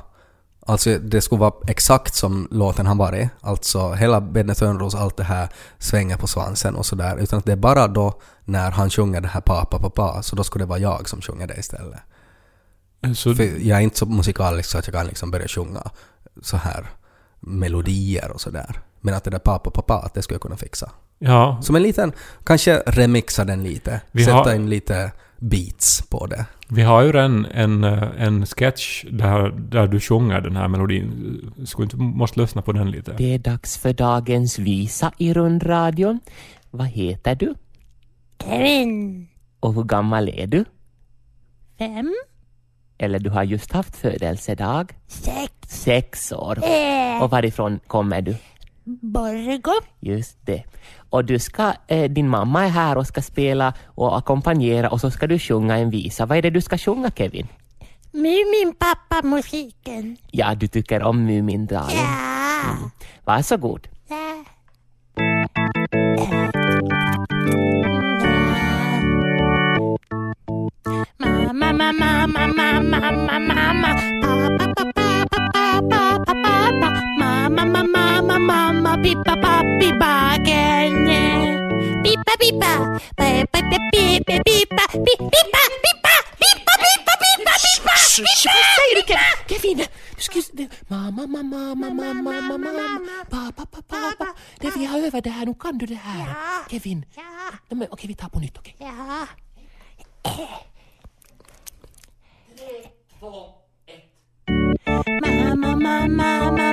Alltså 0.68 0.98
det 1.00 1.22
skulle 1.22 1.40
vara 1.40 1.54
exakt 1.68 2.16
som 2.16 2.48
låten 2.52 2.86
har 2.88 2.96
varit. 2.96 3.30
Alltså 3.42 3.94
hela 3.94 4.22
Benny 4.22 4.54
Törnros, 4.56 4.96
allt 4.96 5.18
det 5.18 5.24
här 5.24 5.50
svänger 5.78 6.18
på 6.18 6.28
svansen 6.28 6.76
och 6.76 6.86
sådär. 6.86 7.18
Utan 7.18 7.40
att 7.40 7.46
det 7.46 7.52
är 7.52 7.56
bara 7.56 7.88
då 7.88 8.14
när 8.46 8.72
han 8.72 8.90
sjunger 8.90 9.22
det 9.22 9.28
här 9.28 9.42
pa 9.42 9.66
pa 9.66 9.80
pa 9.80 9.90
pa, 9.90 10.24
så 10.24 10.36
då 10.36 10.44
skulle 10.44 10.66
det 10.66 10.70
vara 10.70 10.80
jag 10.80 11.10
som 11.10 11.22
sjunger 11.22 11.48
det 11.48 11.58
istället. 11.60 12.00
Så, 13.16 13.36
För 13.36 13.44
jag 13.44 13.78
är 13.78 13.82
inte 13.82 13.98
så 13.98 14.06
musikalisk 14.06 14.70
så 14.70 14.78
att 14.78 14.88
jag 14.88 14.94
kan 14.96 15.08
liksom 15.08 15.32
börja 15.32 15.48
sjunga 15.48 15.84
så 16.42 16.58
här 16.58 16.86
melodier 17.40 18.32
och 18.32 18.42
sådär. 18.42 18.80
Men 19.02 19.14
att 19.14 19.24
det 19.24 19.30
där 19.30 19.40
pa 19.40 19.60
pa 19.60 19.70
pa 19.72 19.82
pa, 19.82 20.00
att 20.00 20.14
det 20.14 20.22
skulle 20.22 20.36
jag 20.36 20.42
kunna 20.42 20.58
fixa. 20.58 20.92
ja, 21.20 21.60
Som 21.62 21.76
en 21.76 21.82
liten, 21.84 22.12
kanske 22.44 22.84
remixa 22.88 23.46
den 23.46 23.64
lite. 23.64 24.02
Vi 24.12 24.26
sätta 24.26 24.38
har- 24.38 24.54
in 24.54 24.70
lite 24.70 25.12
beats 25.40 26.02
på 26.10 26.26
det. 26.26 26.46
vi 26.70 26.82
har 26.82 27.02
ju 27.02 27.20
en, 27.20 27.46
en, 27.46 27.84
eh, 27.84 28.04
en 28.18 28.46
sketch 28.46 29.04
där, 29.12 29.50
där 29.50 29.88
du 29.88 30.00
sjunger 30.00 30.42
den 30.42 30.56
här 30.56 30.68
melodin. 30.68 31.52
Skulle 31.66 31.84
inte 31.86 31.98
måste 31.98 32.40
lyssna 32.40 32.62
på 32.62 32.72
den 32.72 32.92
lite? 32.92 33.14
Det 33.18 33.34
är 33.34 33.40
dags 33.40 33.78
för 33.78 33.94
dagens 33.94 34.60
visa 34.60 35.12
i 35.18 35.34
rundradion. 35.34 36.20
Vad 36.72 36.88
heter 36.88 37.36
du? 37.36 37.54
Kevin. 38.44 39.28
Och 39.60 39.74
hur 39.74 39.84
gammal 39.84 40.30
är 40.30 40.48
du? 40.48 40.66
Fem. 41.78 42.14
Eller 42.98 43.20
du 43.20 43.30
har 43.30 43.44
just 43.44 43.72
haft 43.72 43.96
födelsedag? 43.96 44.92
Sex. 45.08 45.52
Sex 45.68 46.32
år. 46.32 46.58
Eh, 46.64 47.24
Och 47.24 47.30
varifrån 47.30 47.80
kommer 47.88 48.22
du? 48.22 48.36
Borgå. 48.88 49.74
Just 50.00 50.46
det. 50.46 50.64
Och 51.10 51.26
du 51.26 51.40
ska, 51.40 51.74
eh, 51.88 52.12
din 52.12 52.30
mamma 52.30 52.66
är 52.66 52.70
här 52.70 52.98
och 52.98 53.08
ska 53.08 53.22
spela 53.22 53.74
och 53.86 54.18
ackompanjera 54.18 54.90
och 54.90 55.02
så 55.02 55.12
ska 55.12 55.28
du 55.28 55.40
sjunga 55.40 55.78
en 55.78 55.90
visa. 55.90 56.26
Vad 56.26 56.38
är 56.38 56.42
det 56.42 56.50
du 56.50 56.62
ska 56.62 56.78
sjunga 56.78 57.12
Kevin? 57.12 57.48
Mumin 58.12 58.74
pappa 58.80 59.28
musiken. 59.28 60.18
Ja, 60.32 60.56
du 60.56 60.68
tycker 60.68 61.04
om 61.04 61.26
Mumindalen. 61.26 61.96
Ja. 61.96 62.92
Varsågod. 63.26 63.88
Ja. 64.10 64.44
Mamma, 71.20 71.74
mamma, 71.74 72.28
mamma, 72.28 72.82
mamma, 72.82 73.12
mamma, 73.12 73.47
pippa, 79.24 79.34
pappi, 79.42 79.90
baken. 80.00 80.94
Pippa, 82.04 82.34
pippa. 82.40 82.72
Pippa, 83.18 83.60
pippa, 83.70 83.90
pippa, 83.92 84.36
pippa, 84.46 84.84
pippa, 84.94 85.64
pippa, 85.84 86.14
pippa, 86.42 86.74
pippa, 86.84 87.14
pippa. 87.24 87.54
Vad 87.88 88.38
säger 88.78 88.96
du 88.96 89.04
Kevin? 89.50 89.86
Mamma, 90.88 91.28
mamma, 91.28 91.76
mamma, 91.76 92.14
mamma, 92.14 92.58
mamma, 92.58 93.26
pappa, 93.30 93.66
pappa, 93.66 93.82
pappa. 93.88 94.28
Det 94.60 94.72
vi 94.76 94.86
har 94.86 95.00
övat 95.00 95.24
det 95.24 95.30
här, 95.30 95.46
nu 95.46 95.54
kan 95.54 95.78
du 95.78 95.86
det 95.86 95.96
här. 95.96 96.36
Kevin. 96.70 97.06
Nej, 97.70 97.78
men, 97.80 97.88
okej, 97.92 98.08
vi 98.08 98.16
tar 98.16 98.30
på 98.30 98.40
nytt, 98.40 98.58
okej? 98.58 98.76
Ja. 98.80 99.28
Mamma, 105.22 105.56
mamma, 105.56 105.76
mamma, 105.76 106.52
mamma, 106.52 106.67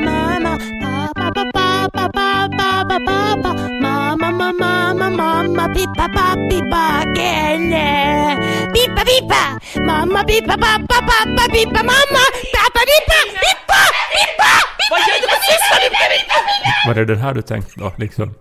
pappa, 3.06 3.50
mamma, 3.82 4.30
mamma, 4.30 4.52
mamma, 4.52 5.10
mamma, 5.10 5.64
pippa, 5.74 6.06
pappi, 6.16 6.58
baken. 6.72 7.70
Pippa, 8.74 9.02
pippa, 9.10 9.42
mamma, 9.86 10.24
pippa, 10.24 10.54
pappa, 10.64 10.98
pappa, 11.10 11.44
pippa, 11.54 11.80
mamma, 11.92 12.22
pappa, 12.56 12.80
pippa, 12.90 13.18
pippa, 13.42 13.80
pippa, 14.14 14.52
Vad 14.90 15.00
gör 15.08 15.18
du? 15.22 15.26
Vad 15.32 15.40
sysslar 15.48 15.80
du 15.84 15.88
med? 15.90 16.10
Var 16.86 16.94
det 16.94 17.04
den 17.04 17.18
här 17.22 17.34
du 17.34 17.42
tänkte 17.42 17.72
då 17.80 17.92
liksom? 17.96 18.34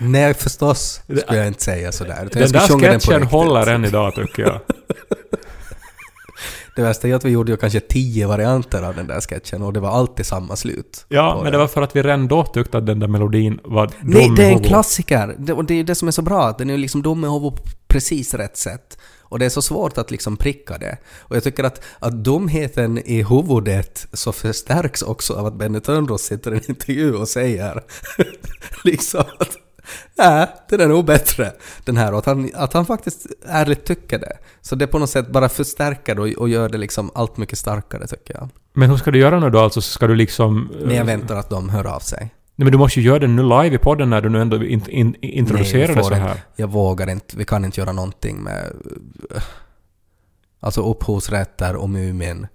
Nej, 0.00 0.34
förstås 0.34 1.00
skulle 1.06 1.36
jag 1.38 1.46
inte 1.46 1.62
säga 1.64 1.92
sådär. 1.92 2.28
Den 2.32 2.52
där 2.52 2.78
sketchen 2.80 3.22
håller 3.22 3.66
än 3.66 3.84
idag 3.84 4.14
tycker 4.14 4.42
jag. 4.42 4.60
Det 6.78 6.82
värsta 6.82 7.08
är 7.08 7.14
att 7.14 7.24
vi 7.24 7.30
gjorde 7.30 7.52
ju 7.52 7.56
kanske 7.56 7.80
tio 7.80 8.26
varianter 8.26 8.82
av 8.82 8.96
den 8.96 9.06
där 9.06 9.20
sketchen 9.20 9.62
och 9.62 9.72
det 9.72 9.80
var 9.80 9.88
alltid 9.88 10.26
samma 10.26 10.56
slut. 10.56 11.06
Ja, 11.08 11.34
men 11.34 11.44
den. 11.44 11.52
det 11.52 11.58
var 11.58 11.66
för 11.66 11.82
att 11.82 11.96
vi 11.96 12.02
redan 12.02 12.28
då 12.28 12.44
tyckte 12.44 12.78
att 12.78 12.86
den 12.86 12.98
där 12.98 13.08
melodin 13.08 13.60
var 13.64 13.90
Nej, 14.00 14.26
dum 14.26 14.34
det 14.34 14.42
i 14.42 14.46
är 14.46 14.50
en 14.50 14.62
klassiker! 14.62 15.34
Det, 15.38 15.52
och 15.52 15.64
det 15.64 15.74
är 15.74 15.84
det 15.84 15.94
som 15.94 16.08
är 16.08 16.12
så 16.12 16.22
bra, 16.22 16.48
att 16.48 16.58
den 16.58 16.70
är 16.70 16.76
liksom 16.76 17.02
dum 17.02 17.24
i 17.24 17.28
huvudet 17.28 17.64
på 17.64 17.70
precis 17.88 18.34
rätt 18.34 18.56
sätt. 18.56 18.98
Och 19.20 19.38
det 19.38 19.44
är 19.44 19.48
så 19.48 19.62
svårt 19.62 19.98
att 19.98 20.10
liksom 20.10 20.36
pricka 20.36 20.78
det. 20.78 20.98
Och 21.18 21.36
jag 21.36 21.44
tycker 21.44 21.64
att, 21.64 21.82
att 21.98 22.24
dumheten 22.24 22.98
i 22.98 23.22
huvudet 23.22 24.06
så 24.12 24.32
förstärks 24.32 25.02
också 25.02 25.34
av 25.34 25.46
att 25.46 25.54
Benny 25.54 25.80
Törnros 25.80 26.22
sitter 26.22 26.54
i 26.54 26.56
en 26.56 26.70
intervju 26.70 27.14
och 27.14 27.28
säger 27.28 27.84
liksom 28.84 29.24
att 29.38 29.56
Nej, 30.18 30.46
den 30.68 30.80
är 30.80 30.86
nog 30.88 31.04
bättre, 31.04 31.52
den 31.84 31.96
här. 31.96 32.12
Och 32.12 32.18
att 32.18 32.26
han, 32.26 32.50
att 32.54 32.72
han 32.72 32.86
faktiskt 32.86 33.26
ärligt 33.46 33.84
tycker 33.84 34.18
det. 34.18 34.38
Så 34.60 34.74
det 34.74 34.86
på 34.86 34.98
något 34.98 35.10
sätt 35.10 35.28
bara 35.28 35.48
förstärker 35.48 36.14
det 36.14 36.20
och, 36.22 36.28
och 36.28 36.48
gör 36.48 36.68
det 36.68 36.78
liksom 36.78 37.10
allt 37.14 37.36
mycket 37.36 37.58
starkare 37.58 38.06
tycker 38.06 38.34
jag. 38.34 38.48
Men 38.72 38.90
hur 38.90 38.96
ska 38.96 39.10
du 39.10 39.18
göra 39.18 39.40
nu 39.40 39.50
då? 39.50 39.58
Alltså 39.58 39.80
ska 39.80 40.06
du 40.06 40.14
liksom... 40.14 40.70
Men 40.80 40.90
jag 40.90 41.00
eh, 41.00 41.04
väntar 41.04 41.36
att 41.36 41.50
de 41.50 41.68
hör 41.68 41.86
av 41.86 42.00
sig. 42.00 42.18
Nej, 42.20 42.64
men 42.64 42.72
du 42.72 42.78
måste 42.78 43.00
ju 43.00 43.06
göra 43.06 43.18
det 43.18 43.26
nu 43.26 43.42
live 43.42 43.74
i 43.74 43.78
podden 43.78 44.10
när 44.10 44.20
du 44.20 44.28
nu 44.28 44.40
ändå 44.40 44.64
in, 44.64 44.82
in, 44.88 45.14
introducerar 45.20 45.86
Nej, 45.86 45.96
det 45.96 46.02
så 46.02 46.08
inte. 46.14 46.16
här. 46.16 46.40
Jag 46.56 46.68
vågar 46.68 47.10
inte, 47.10 47.36
vi 47.36 47.44
kan 47.44 47.64
inte 47.64 47.80
göra 47.80 47.92
någonting 47.92 48.42
med 48.42 48.72
eh, 49.34 49.42
alltså 50.60 50.80
upphovsrätter 50.90 51.76
och 51.76 51.88
Mumin. 51.90 52.46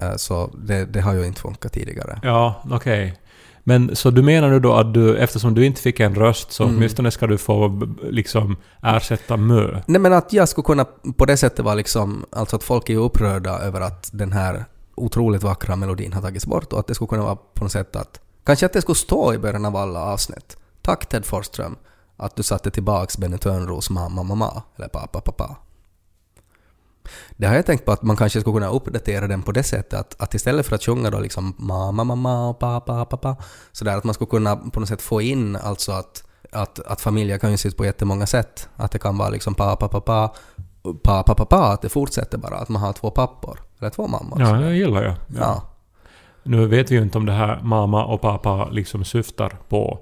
Eh, 0.00 0.16
Så 0.16 0.50
det, 0.58 0.84
det 0.84 1.00
har 1.00 1.14
ju 1.14 1.26
inte 1.26 1.40
funkat 1.40 1.72
tidigare. 1.72 2.20
Ja, 2.22 2.62
okej. 2.70 3.18
Men 3.64 3.96
så 3.96 4.10
du 4.10 4.22
menar 4.22 4.50
nu 4.50 4.60
då 4.60 4.74
att 4.74 4.94
du, 4.94 5.16
eftersom 5.18 5.54
du 5.54 5.66
inte 5.66 5.80
fick 5.80 6.00
en 6.00 6.14
röst, 6.14 6.52
så 6.52 6.62
Mm. 6.62 6.76
åtminstone 6.76 7.10
ska 7.10 7.26
du 7.26 7.38
få 7.38 7.80
liksom 8.02 8.56
ersätta 8.82 9.36
mö? 9.36 9.82
Nej 9.86 10.00
men 10.00 10.12
att 10.12 10.32
jag 10.32 10.48
skulle 10.48 10.64
kunna 10.64 10.84
på 11.16 11.24
det 11.26 11.36
sättet 11.36 11.64
vara 11.64 11.74
liksom, 11.74 12.24
alltså 12.30 12.56
att 12.56 12.62
folk 12.62 12.90
är 12.90 12.96
upprörda 12.96 13.58
över 13.58 13.80
att 13.80 14.10
den 14.12 14.32
här 14.32 14.64
otroligt 14.94 15.42
vackra 15.42 15.76
melodin 15.76 16.12
har 16.12 16.22
tagits 16.22 16.46
bort 16.46 16.72
och 16.72 16.78
att 16.80 16.86
det 16.86 16.94
skulle 16.94 17.08
kunna 17.08 17.22
vara 17.22 17.36
på 17.36 17.64
något 17.64 17.72
sätt 17.72 17.96
att, 17.96 18.20
kanske 18.44 18.66
att 18.66 18.72
det 18.72 18.80
skulle 18.82 18.96
stå 18.96 19.34
i 19.34 19.38
början 19.38 19.64
av 19.64 19.76
alla 19.76 20.00
avsnitt. 20.00 20.56
Tack 20.82 21.06
Ted 21.08 21.24
Forsström 21.24 21.76
att 22.16 22.36
du 22.36 22.42
satte 22.42 22.70
tillbaks 22.70 23.18
Benny 23.18 23.38
Törnros 23.38 23.90
mamma 23.90 24.22
mamma, 24.22 24.62
eller 24.76 24.88
pappa 24.88 25.20
pappa. 25.20 25.56
Det 27.36 27.46
har 27.46 27.54
jag 27.54 27.66
tänkt 27.66 27.84
på 27.84 27.92
att 27.92 28.02
man 28.02 28.16
kanske 28.16 28.40
skulle 28.40 28.54
kunna 28.54 28.68
uppdatera 28.68 29.26
den 29.26 29.42
på 29.42 29.52
det 29.52 29.62
sättet 29.62 30.00
att, 30.00 30.22
att 30.22 30.34
istället 30.34 30.66
för 30.66 30.74
att 30.74 30.84
sjunga 30.84 31.10
då 31.10 31.20
liksom 31.20 31.54
mamma, 31.58 32.04
mamma 32.04 32.48
och 32.48 32.58
pappa, 32.58 33.04
pappa, 33.04 33.36
sådär 33.72 33.96
att 33.96 34.04
man 34.04 34.14
skulle 34.14 34.30
kunna 34.30 34.56
på 34.56 34.80
något 34.80 34.88
sätt 34.88 35.02
få 35.02 35.20
in 35.20 35.56
alltså 35.56 35.92
att, 35.92 36.24
att, 36.52 36.78
att 36.78 37.00
familjer 37.00 37.38
kan 37.38 37.50
ju 37.50 37.56
se 37.56 37.68
ut 37.68 37.76
på 37.76 37.84
jättemånga 37.84 38.26
sätt. 38.26 38.68
Att 38.76 38.90
det 38.90 38.98
kan 38.98 39.18
vara 39.18 39.28
liksom 39.28 39.54
pappa, 39.54 39.88
pappa, 39.88 40.32
pappa, 41.02 41.34
pappa, 41.34 41.72
att 41.72 41.82
det 41.82 41.88
fortsätter 41.88 42.38
bara, 42.38 42.56
att 42.56 42.68
man 42.68 42.82
har 42.82 42.92
två 42.92 43.10
pappor. 43.10 43.58
Eller 43.78 43.90
två 43.90 44.06
mammor. 44.08 44.40
Ja, 44.40 44.60
jag 44.60 44.74
gillar 44.74 45.02
jag. 45.02 45.14
ja. 45.38 45.62
Nu 46.42 46.66
vet 46.66 46.90
vi 46.90 46.94
ju 46.94 47.02
inte 47.02 47.18
om 47.18 47.26
det 47.26 47.32
här 47.32 47.60
mamma 47.62 48.04
och 48.04 48.20
pappa 48.20 48.68
liksom 48.68 49.04
syftar 49.04 49.58
på... 49.68 49.98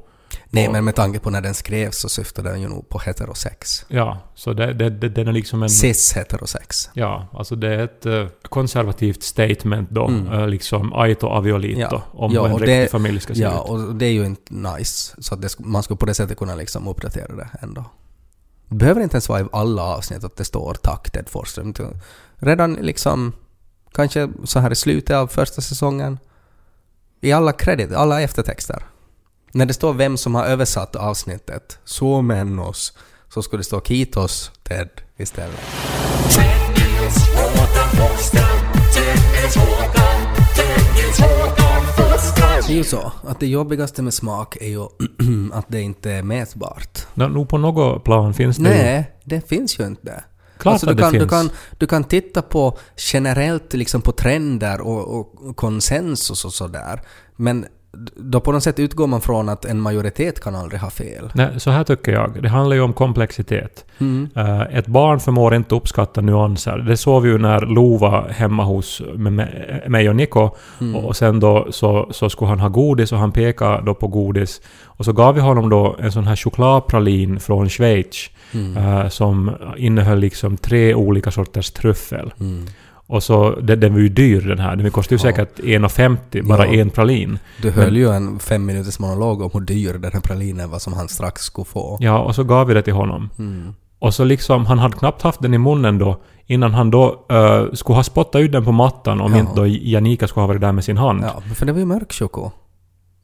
Nej, 0.51 0.69
men 0.69 0.85
med 0.85 0.95
tanke 0.95 1.19
på 1.19 1.31
när 1.31 1.41
den 1.41 1.55
skrevs 1.55 1.99
så 2.01 2.09
syftade 2.09 2.51
den 2.51 2.61
ju 2.61 2.69
nog 2.69 2.89
på 2.89 2.99
heterosex. 2.99 3.85
Ja, 3.89 4.19
så 4.35 4.53
det, 4.53 4.73
det, 4.73 4.91
det, 4.91 5.09
den 5.09 5.29
är 5.29 5.33
liksom 5.33 5.63
en... 5.63 5.71
Cis 5.71 6.13
heterosex. 6.13 6.91
Ja, 6.95 7.27
alltså 7.33 7.57
det 7.57 7.69
är 7.75 7.79
ett 7.85 8.07
eh, 8.07 8.27
konservativt 8.43 9.23
statement 9.23 9.91
då, 9.91 10.07
Mm. 10.09 10.33
eh, 10.33 10.49
liksom 10.49 10.93
aito 10.93 11.27
aviolito, 11.29 11.81
Ja. 11.91 12.03
om 12.13 12.33
Ja, 12.33 12.41
hur 12.47 12.51
en 12.53 12.59
riktig 12.59 12.81
det- 12.81 12.91
familj 12.91 13.21
ska 13.21 13.35
se 13.35 13.41
Ja, 13.41 13.65
ut. 13.65 13.71
och 13.71 13.95
det 13.95 14.07
är 14.07 14.13
ju 14.13 14.27
inte 14.27 14.55
nice. 14.55 15.15
Så 15.23 15.35
att 15.35 15.59
man 15.59 15.83
skulle 15.83 15.99
på 15.99 16.07
det 16.07 16.15
sättet 16.15 16.39
kunna 16.39 16.55
liksom 16.55 16.89
uppdatera 16.89 17.35
det 17.37 17.49
ändå. 17.63 17.85
Det 18.69 18.75
behöver 18.77 19.01
inte 19.01 19.15
ens 19.15 19.29
vara 19.29 19.41
i 19.41 19.45
alla 19.53 19.83
avsnitt 19.83 20.25
att 20.25 20.37
det 20.37 20.45
står 20.45 20.75
tack 20.75 21.11
Ted 21.11 21.29
Forsström. 21.29 21.75
Redan 22.37 22.75
liksom, 22.75 23.33
kanske 23.93 24.29
så 24.45 24.61
här 24.61 24.71
i 24.73 24.75
slutet 24.75 25.17
av 25.17 25.27
första 25.27 25.61
säsongen, 25.61 26.19
i 27.21 27.33
alla 27.33 27.53
credit, 27.53 27.93
alla 27.93 28.21
eftertexter. 28.23 28.83
När 29.53 29.67
det 29.67 29.75
står 29.75 29.93
vem 29.93 30.17
som 30.17 30.35
har 30.35 30.45
översatt 30.45 30.97
avsnittet, 30.97 31.79
så 31.85 32.23
menos, 32.23 32.93
så 33.35 33.43
skulle 33.43 33.61
det 33.61 33.65
stå 33.65 33.81
Kitos 33.81 34.51
Ted 34.63 34.89
istället. 35.17 35.61
Det 42.67 42.75
är 42.75 42.77
ju 42.77 42.85
så 42.85 43.13
att 43.27 43.41
det 43.41 43.47
jobbigaste 43.47 44.03
med 44.03 44.15
smak 44.15 44.57
är 44.61 44.69
ju 44.69 44.83
att 45.53 45.67
det 45.69 45.81
inte 45.81 46.11
är 46.11 46.23
mätbart. 46.23 47.07
Nå, 47.15 47.29
nog 47.29 47.49
på 47.49 47.59
något 47.59 48.05
plan 48.05 48.35
finns 48.35 48.57
det 48.57 48.63
ju. 48.63 48.83
Nej, 48.83 49.13
det 49.25 49.49
finns 49.49 49.79
ju 49.81 49.87
inte. 49.87 50.25
Klart 50.59 50.73
Alltså, 50.73 50.91
att 50.91 50.97
du, 50.97 51.03
det 51.03 51.03
kan, 51.03 51.13
du, 51.13 51.19
finns. 51.19 51.31
kan, 51.31 51.51
du 51.79 51.87
kan 51.87 52.05
titta 52.05 52.43
på 52.43 52.79
generellt 52.97 53.73
liksom 53.75 54.03
på 54.03 54.13
trender 54.13 54.81
och, 54.81 55.19
och 55.19 55.57
konsensus 55.57 56.45
och 56.45 56.53
sådär. 56.53 57.01
Men 57.37 57.67
då 58.17 58.41
på 58.41 58.53
något 58.53 58.63
sätt 58.63 58.79
utgår 58.79 59.07
man 59.07 59.21
från 59.21 59.49
att 59.49 59.65
en 59.65 59.81
majoritet 59.81 60.41
kan 60.41 60.55
aldrig 60.55 60.81
ha 60.81 60.91
fel. 60.91 61.31
Nej, 61.35 61.61
så 61.61 61.71
här 61.71 61.85
tycker 61.85 62.13
jag. 62.13 62.43
Det 62.43 62.49
handlar 62.49 62.77
ju 62.77 62.83
om 62.83 62.93
komplexitet. 62.93 63.85
Mm. 63.99 64.29
Eh, 64.37 64.61
ett 64.61 64.87
barn 64.87 65.21
förmår 65.21 65.55
inte 65.55 65.75
uppskatta 65.75 66.21
nyanser. 66.21 66.79
Det 66.79 66.97
såg 66.97 67.23
vi 67.23 67.29
ju 67.29 67.39
när 67.39 67.61
Lo 67.61 67.97
var 67.97 68.29
hemma 68.29 68.65
hos 68.65 69.03
mig 69.87 70.09
och 70.09 70.17
Niko. 70.17 70.51
Mm. 70.81 70.97
Och 70.97 71.17
sen 71.17 71.41
då 71.41 71.67
så, 71.71 72.09
så 72.11 72.31
skulle 72.31 72.49
han 72.49 72.61
ha 72.61 72.69
godis 72.69 73.13
och 73.13 73.19
han 73.19 73.33
pekade 73.33 73.83
då 73.85 73.95
på 73.95 74.07
godis. 74.07 74.61
Och 74.85 75.05
så 75.05 75.13
gav 75.13 75.35
vi 75.35 75.41
honom 75.41 75.71
då 75.71 75.97
en 76.01 76.13
sån 76.13 76.27
här 76.27 76.37
chokladpralin 76.37 77.41
från 77.41 77.69
Schweiz. 77.69 78.31
Mm. 78.53 78.77
eh, 78.77 79.09
som 79.09 79.51
innehöll 79.77 80.19
liksom 80.19 80.57
tre 80.57 80.95
olika 80.95 81.31
sorters 81.31 81.71
tryffel. 81.71 82.33
Och 83.13 83.23
så, 83.23 83.51
den, 83.61 83.81
den 83.81 83.93
var 83.93 84.01
ju 84.01 84.09
dyr 84.09 84.41
den 84.41 84.59
här. 84.59 84.77
Den 84.77 84.91
kostade 84.91 85.15
ju 85.23 85.29
Ja. 85.29 85.33
säkert 85.37 85.59
1,50 85.59 86.49
bara 86.49 86.67
Ja. 86.67 86.73
en 86.73 86.91
pralin. 86.91 87.39
Du 87.63 87.71
höll 87.71 87.97
ju 87.97 88.09
en 88.11 88.39
fem 88.39 88.67
minuters 88.67 88.99
monolog 88.99 89.43
om 89.43 89.51
hur 89.53 89.61
dyr 89.61 89.93
den 89.93 90.13
här 90.13 90.21
pralinen 90.21 90.71
var 90.71 90.79
som 90.79 90.93
han 90.93 91.09
strax 91.09 91.43
skulle 91.43 91.65
få. 91.65 91.97
Ja, 92.01 92.19
och 92.19 92.35
så 92.35 92.45
gav 92.45 92.67
vi 92.67 92.75
det 92.75 92.83
till 92.83 92.93
honom. 92.93 93.31
Mm. 93.39 93.73
Och 93.99 94.15
så 94.15 94.25
liksom, 94.25 94.67
han 94.67 94.79
hade 94.79 94.97
knappt 94.97 95.23
haft 95.23 95.43
den 95.43 95.55
i 95.55 95.59
munnen 95.59 95.99
då, 95.99 96.21
innan 96.47 96.75
han 96.75 96.91
då 96.91 97.27
eh, 97.31 97.65
skulle 97.73 97.97
ha 97.97 98.03
spottat 98.03 98.41
ut 98.41 98.53
den 98.53 98.65
på 98.65 98.73
mattan 98.73 99.21
om 99.21 99.33
Ja. 99.33 99.39
inte 99.41 99.53
då 99.55 99.67
Janika 99.67 100.29
skulle 100.29 100.43
ha 100.43 100.49
varit 100.49 100.61
där 100.61 100.73
med 100.73 100.85
sin 100.85 100.97
hand. 100.97 101.23
Ja, 101.25 101.43
för 101.55 101.67
det 101.67 101.73
var 101.73 101.79
ju 101.79 101.87
mörkchoko. 101.87 102.51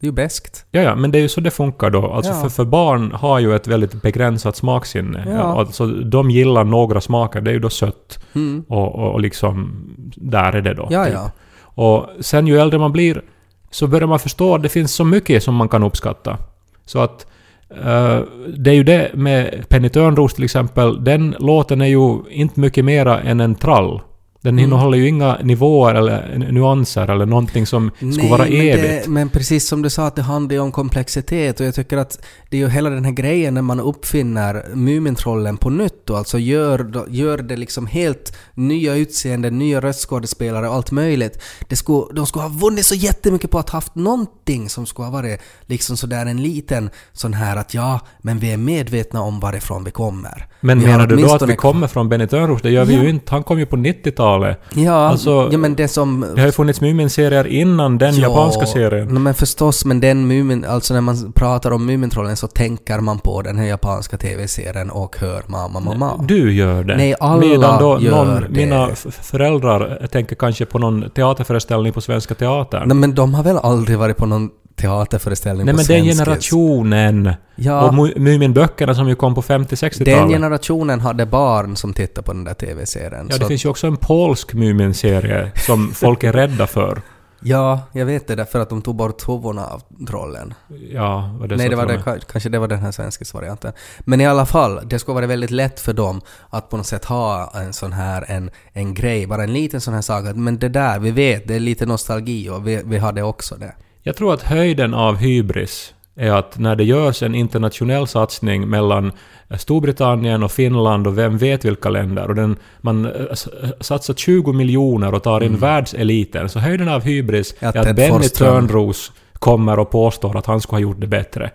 Det 0.01 0.07
är 0.07 0.09
ju 0.09 0.13
beskt. 0.13 0.67
Ja, 0.71 0.81
ja, 0.81 0.95
men 0.95 1.11
det 1.11 1.19
är 1.19 1.23
ju 1.23 1.29
så 1.29 1.41
det 1.41 1.51
funkar 1.51 1.91
då. 1.91 2.07
Alltså 2.13 2.33
Ja. 2.33 2.41
för, 2.43 2.49
för 2.49 2.65
barn 2.65 3.13
har 3.13 3.39
ju 3.39 3.55
ett 3.57 3.67
väldigt 3.67 4.03
begränsat 4.03 4.57
smaksinne. 4.57 5.25
Ja. 5.29 5.59
Alltså 5.59 5.87
de 5.87 6.31
gillar 6.31 6.65
några 6.65 7.01
smaker, 7.01 7.41
det 7.41 7.51
är 7.51 7.55
ju 7.55 7.61
då 7.61 7.71
sött. 7.71 8.25
Mm. 8.35 8.65
Och, 8.69 8.95
och, 8.95 9.21
liksom, 9.21 9.77
där 10.17 10.53
är 10.53 10.63
det 10.63 10.75
då. 10.75 10.89
Ja, 10.91 11.05
typ. 11.05 11.15
ja. 11.15 11.31
Och 11.63 12.07
sen 12.21 12.47
ju 12.47 12.59
äldre 12.61 12.79
man 12.79 12.93
blir 12.93 13.23
så 13.71 13.87
börjar 13.87 14.07
man 14.09 14.19
förstå 14.19 14.55
att 14.55 14.63
det 14.63 14.69
finns 14.69 14.95
så 14.95 15.05
mycket 15.05 15.43
som 15.43 15.55
man 15.55 15.69
kan 15.69 15.83
uppskatta. 15.83 16.39
Så 16.85 16.99
att 17.01 17.27
eh, 17.71 18.21
det 18.57 18.71
är 18.71 18.75
ju 18.75 18.85
det 18.85 19.11
med 19.15 19.69
Penny 19.69 19.89
Törnros 19.89 20.35
till 20.35 20.45
exempel, 20.45 21.05
den 21.05 21.37
låten 21.39 21.81
är 21.81 21.87
ju 21.87 22.19
inte 22.31 22.61
mycket 22.61 22.85
mera 22.85 23.21
än 23.21 23.41
en 23.41 23.55
trall. 23.55 24.01
Den 24.40 24.55
Mm. 24.55 24.64
innehåller 24.64 24.99
ju 24.99 25.09
inga 25.09 25.38
nivåer 25.42 25.94
eller 25.94 26.38
nyanser 26.53 27.11
eller 27.11 27.27
någonting 27.27 27.66
som 27.66 27.90
skulle 27.99 28.29
vara 28.31 28.42
men, 28.42 28.53
evigt. 28.53 29.05
det, 29.05 29.11
men 29.11 29.29
precis 29.29 29.68
som 29.68 29.83
du 29.83 29.90
sa, 29.90 30.07
att 30.07 30.16
det 30.16 30.22
handlar 30.22 30.55
ju 30.55 30.61
om 30.61 30.72
komplexitet 30.72 31.61
och 31.61 31.66
jag 31.66 31.75
tycker 31.75 31.96
att 31.96 32.18
det 32.51 32.57
är 32.57 32.61
ju 32.61 32.68
hela 32.68 32.90
den 32.90 33.05
här 33.05 33.12
grejen 33.12 33.55
när 33.55 33.62
man 33.62 33.81
uppfinner 33.81 34.64
Mumintrollen 34.75 35.57
på 35.57 35.70
nytt 35.70 36.11
och 36.11 36.18
alltså 36.18 36.38
gör, 36.38 37.05
gör 37.09 37.38
det 37.38 37.57
liksom 37.57 37.87
helt 37.87 38.37
nya 38.55 38.94
utseenden, 38.94 39.59
nya 39.59 39.81
röstskådespelare 39.81 40.68
och 40.68 40.75
allt 40.75 40.90
möjligt. 40.90 41.42
Det 41.68 41.77
skulle, 41.77 42.14
de 42.14 42.27
skulle 42.27 42.42
ha 42.42 42.49
vunnit 42.49 42.87
så 42.87 42.94
jättemycket 42.94 43.51
på 43.51 43.59
att 43.59 43.70
haft 43.70 43.94
någonting 43.94 44.68
som 44.68 44.87
skulle 44.87 45.07
ha 45.07 45.12
varit 45.12 45.40
liksom 45.66 45.96
sådär 45.96 46.27
en 46.27 46.42
liten 46.42 46.90
sån 47.12 47.33
här 47.35 47.57
att 47.57 47.75
ja, 47.75 48.01
men 48.22 48.38
vi 48.38 48.53
är 48.53 48.57
medvetna 48.57 49.20
om 49.20 49.40
varifrån 49.40 49.85
vi 49.85 49.90
kommer. 49.90 50.46
Men 50.61 50.81
Vi 50.81 50.87
menar 50.87 51.07
du 51.07 51.16
då 51.16 51.35
att 51.35 51.49
vi 51.49 51.57
kommer 51.57 51.87
från 51.87 52.09
Benny 52.09 52.27
Törnros? 52.27 52.62
Det 52.62 52.70
gör 52.70 52.85
vi 52.85 52.94
Ja. 52.94 53.03
ju 53.03 53.09
inte. 53.09 53.31
Han 53.31 53.42
kom 53.44 53.59
ju 53.59 53.66
på 53.66 53.77
90-talet. 53.77 54.26
Ja, 54.75 55.09
Alltså, 55.09 55.49
ja 55.53 55.59
men 55.59 55.75
det 55.75 55.89
som... 55.89 56.27
Det 56.35 56.41
har 56.41 56.47
ju 56.47 56.53
funnits 56.53 56.81
Mumin-serier 56.81 57.47
innan 57.47 57.99
den 57.99 58.15
japanska 58.15 58.67
serien. 58.67 59.09
No, 59.09 59.19
men 59.19 59.35
förstås, 59.35 59.85
men 59.85 60.01
den 60.01 60.27
Mumin, 60.27 60.65
alltså 60.65 60.95
när 60.95 61.01
man 61.01 61.33
pratar 61.33 61.71
om 61.71 61.87
Mumintrollen 61.87 62.37
så 62.37 62.47
tänker 62.47 63.01
man 63.01 63.19
på 63.19 63.43
den 63.43 63.59
här 63.59 63.67
japanska 63.67 64.17
TV-serien 64.17 64.91
och 64.91 65.17
hör 65.19 65.43
mamma, 65.47 65.81
mamma. 65.81 66.25
Du 66.29 66.53
gör 66.55 66.85
det. 66.85 66.97
Nej, 66.97 67.15
alla 67.21 67.41
Medan 67.41 67.83
då 67.83 68.01
gör 68.01 68.25
någon, 68.25 68.41
det. 68.41 68.49
mina 68.49 68.89
föräldrar 69.23 70.07
tänker 70.12 70.37
kanske 70.37 70.67
på 70.67 70.79
någon 70.79 71.11
teaterföreställning 71.11 71.93
på 71.93 72.01
Svenska 72.01 72.35
Teatern. 72.35 72.89
Nej, 72.89 72.97
men 72.97 73.15
de 73.15 73.35
har 73.35 73.43
väl 73.45 73.59
aldrig 73.59 73.99
varit 73.99 74.17
på 74.17 74.27
någon 74.27 74.51
teaterföreställning 74.77 75.67
Nej 75.67 75.73
på 75.75 75.77
men 75.77 75.87
den 75.87 76.05
generationen. 76.05 77.33
Ja. 77.57 77.89
Och 77.89 77.95
Mu- 77.95 78.19
Muminböckerna 78.19 78.95
som 78.95 79.09
ju 79.09 79.15
kom 79.15 79.35
på 79.35 79.43
50-60-talet. 79.43 80.05
Den 80.05 80.29
generationen 80.29 81.01
hade 81.01 81.27
barn 81.27 81.77
som 81.77 81.93
tittade 81.95 82.25
på 82.25 82.33
den 82.33 82.45
där 82.45 82.55
TV-serien. 82.55 83.29
Ja, 83.31 83.39
det 83.39 83.47
finns 83.47 83.65
ju 83.65 83.69
också 83.69 83.87
en 83.87 83.97
polsk 83.97 84.55
Mumin-serie 84.55 85.53
som 85.67 85.91
folk 85.95 86.25
är 86.25 86.33
rädda 86.33 86.67
för. 86.67 87.03
ja, 87.41 87.81
jag 87.93 88.07
vet 88.07 88.27
det 88.27 88.35
därför 88.35 88.61
att 88.61 88.69
de 88.71 88.83
tog 88.83 88.97
bort 88.97 89.29
huvorna 89.29 89.67
av 89.67 89.83
trollen. 90.07 90.55
Ja, 90.93 91.37
var 91.41 91.49
det 91.49 91.57
Nej, 91.57 91.67
så 91.67 91.71
det 91.71 91.77
var 91.77 91.87
det, 91.87 92.21
kanske 92.33 92.49
det 92.49 92.59
var 92.59 92.69
den 92.69 92.79
här 92.79 92.93
svenskis-varianten. 92.93 93.73
Men 94.01 94.21
i 94.21 94.27
alla 94.27 94.47
fall, 94.47 94.81
det 94.89 94.99
skulle 94.99 95.15
vara 95.15 95.27
väldigt 95.27 95.51
lätt 95.51 95.81
för 95.81 95.93
dem 95.93 96.21
att 96.51 96.71
på 96.71 96.77
något 96.77 96.87
sätt 96.87 97.05
ha 97.05 97.53
en 97.55 97.73
sån 97.73 97.93
här, 97.93 98.25
en, 98.29 98.51
en 98.73 98.95
grej, 98.95 99.27
bara 99.27 99.43
en 99.45 99.53
liten 99.53 99.81
sån 99.81 99.95
här 99.95 100.03
sak 100.03 100.25
men 100.35 100.59
det 100.59 100.69
där, 100.69 100.99
vi 100.99 101.11
vet, 101.11 101.49
det 101.49 101.55
är 101.55 101.61
lite 101.61 101.87
nostalgi 101.87 102.49
och 102.51 102.67
vi, 102.69 102.83
vi 102.85 102.99
hade 102.99 103.23
också 103.23 103.55
det. 103.57 103.75
Jag 104.07 104.16
tror 104.16 104.35
att 104.35 104.42
höjden 104.42 104.95
av 104.95 105.16
hybris 105.16 105.95
är 106.16 106.31
att 106.33 106.59
när 106.59 106.77
det 106.77 106.85
görs 106.85 107.23
en 107.23 107.35
internationell 107.35 108.07
satsning 108.07 108.69
mellan 108.69 109.12
Storbritannien 109.59 110.42
och 110.42 110.53
Finland 110.53 111.07
och 111.07 111.19
vem 111.19 111.38
vet 111.38 111.64
vilka 111.64 111.88
länder 111.90 112.29
och 112.29 112.35
den, 112.35 112.57
man 112.81 113.05
eh, 113.07 113.12
s- 113.33 113.49
satsar 113.81 114.14
20 114.14 114.53
miljoner 114.53 115.14
och 115.14 115.23
tar 115.23 115.42
in 115.42 115.57
världseliten. 115.57 116.49
Så 116.49 116.59
höjden 116.59 116.88
av 116.88 117.03
hybris 117.03 117.55
Mm. 117.61 117.73
Ja, 117.75 117.81
är 117.83 117.90
att 117.90 117.97
Benny. 117.97 118.29
Törnros 118.29 119.12
kommer 119.33 119.79
och 119.79 119.90
påstår 119.90 120.37
att 120.37 120.47
han 120.47 120.61
skulle 120.61 120.77
ha 120.77 120.81
gjort 120.83 121.01
det 121.01 121.07
bättre. 121.07 121.51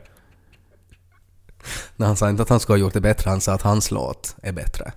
När 1.95 2.07
han 2.07 2.15
sa 2.15 2.29
inte 2.29 2.41
att 2.43 2.49
han 2.49 2.59
skulle 2.59 2.73
ha 2.79 2.81
gjort 2.85 2.93
det 2.93 3.01
bättre, 3.01 3.29
han 3.29 3.41
sa 3.41 3.53
att 3.53 3.61
hans 3.61 3.91
låt 3.91 4.35
är 4.43 4.51
bättre. 4.51 4.91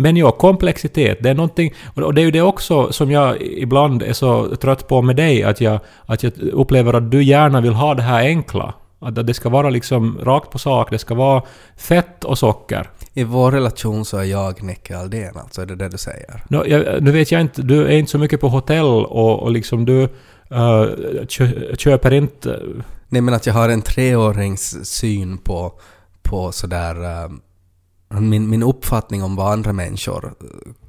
Men 0.00 0.16
ja, 0.16 0.30
komplexitet, 0.30 1.18
det 1.20 1.30
är 1.30 1.34
någonting... 1.34 1.74
Och 1.94 2.14
det 2.14 2.20
är 2.20 2.24
ju 2.24 2.30
det 2.30 2.42
också 2.42 2.92
som 2.92 3.10
jag 3.10 3.42
ibland 3.42 4.02
är 4.02 4.12
så 4.12 4.56
trött 4.56 4.88
på 4.88 5.02
med 5.02 5.16
dig, 5.16 5.42
att 5.42 5.60
jag, 5.60 5.80
att 6.06 6.22
jag 6.22 6.32
upplever 6.38 6.94
att 6.94 7.10
du 7.10 7.22
gärna 7.22 7.60
vill 7.60 7.72
ha 7.72 7.94
det 7.94 8.02
här 8.02 8.20
enkla. 8.20 8.74
Att 8.98 9.26
det 9.26 9.34
ska 9.34 9.48
vara 9.48 9.70
liksom 9.70 10.18
rakt 10.22 10.50
på 10.50 10.58
sak, 10.58 10.90
det 10.90 10.98
ska 10.98 11.14
vara 11.14 11.42
fett 11.76 12.24
och 12.24 12.38
socker. 12.38 12.90
I 13.14 13.24
vår 13.24 13.52
relation 13.52 14.04
så 14.04 14.18
är 14.18 14.24
jag 14.24 14.62
Nicke 14.62 14.98
Aldén, 14.98 15.36
alltså 15.36 15.62
är 15.62 15.66
det 15.66 15.76
det 15.76 15.88
du 15.88 15.98
säger? 15.98 16.42
Nå, 16.48 16.64
jag, 16.66 17.02
nu 17.02 17.10
vet 17.10 17.32
jag 17.32 17.40
inte, 17.40 17.62
du 17.62 17.86
är 17.86 17.96
inte 17.96 18.10
så 18.10 18.18
mycket 18.18 18.40
på 18.40 18.48
hotell 18.48 18.84
och, 18.84 19.42
och 19.42 19.50
liksom 19.50 19.84
du 19.84 20.02
eh, 20.50 20.84
kö, 21.28 21.76
köper 21.76 22.12
inte... 22.12 22.60
Nej 23.08 23.22
men 23.22 23.34
att 23.34 23.46
jag 23.46 23.54
har 23.54 23.68
en 23.68 23.82
treårings 23.82 24.86
syn 24.86 25.38
på, 25.38 25.72
på 26.22 26.52
sådär... 26.52 27.04
eh, 27.04 27.30
min, 28.18 28.50
min 28.50 28.62
uppfattning 28.62 29.22
om 29.22 29.36
vad 29.36 29.52
andra 29.52 29.72
människor 29.72 30.34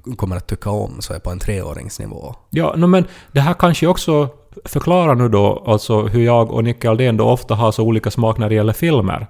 eh, 0.07 0.15
kommer 0.15 0.36
att 0.36 0.47
tycka 0.47 0.69
om 0.69 1.01
så 1.01 1.13
är 1.13 1.19
på 1.19 1.29
en 1.29 1.39
treåringsnivå. 1.39 2.36
Ja, 2.49 2.73
no, 2.77 2.86
men 2.88 3.05
det 3.31 3.41
här 3.41 3.53
kanske 3.53 3.88
också 3.88 4.29
förklara 4.65 5.13
nu 5.13 5.29
då 5.29 5.63
alltså 5.67 6.01
hur 6.01 6.25
jag 6.25 6.51
och 6.51 6.63
Nicke 6.63 6.89
Aldén 6.89 7.17
då 7.17 7.29
ofta 7.29 7.55
har 7.55 7.71
så 7.71 7.84
olika 7.84 8.12
smak 8.12 8.38
när 8.38 8.49
det 8.49 8.55
gäller 8.55 8.73
filmer. 8.73 9.27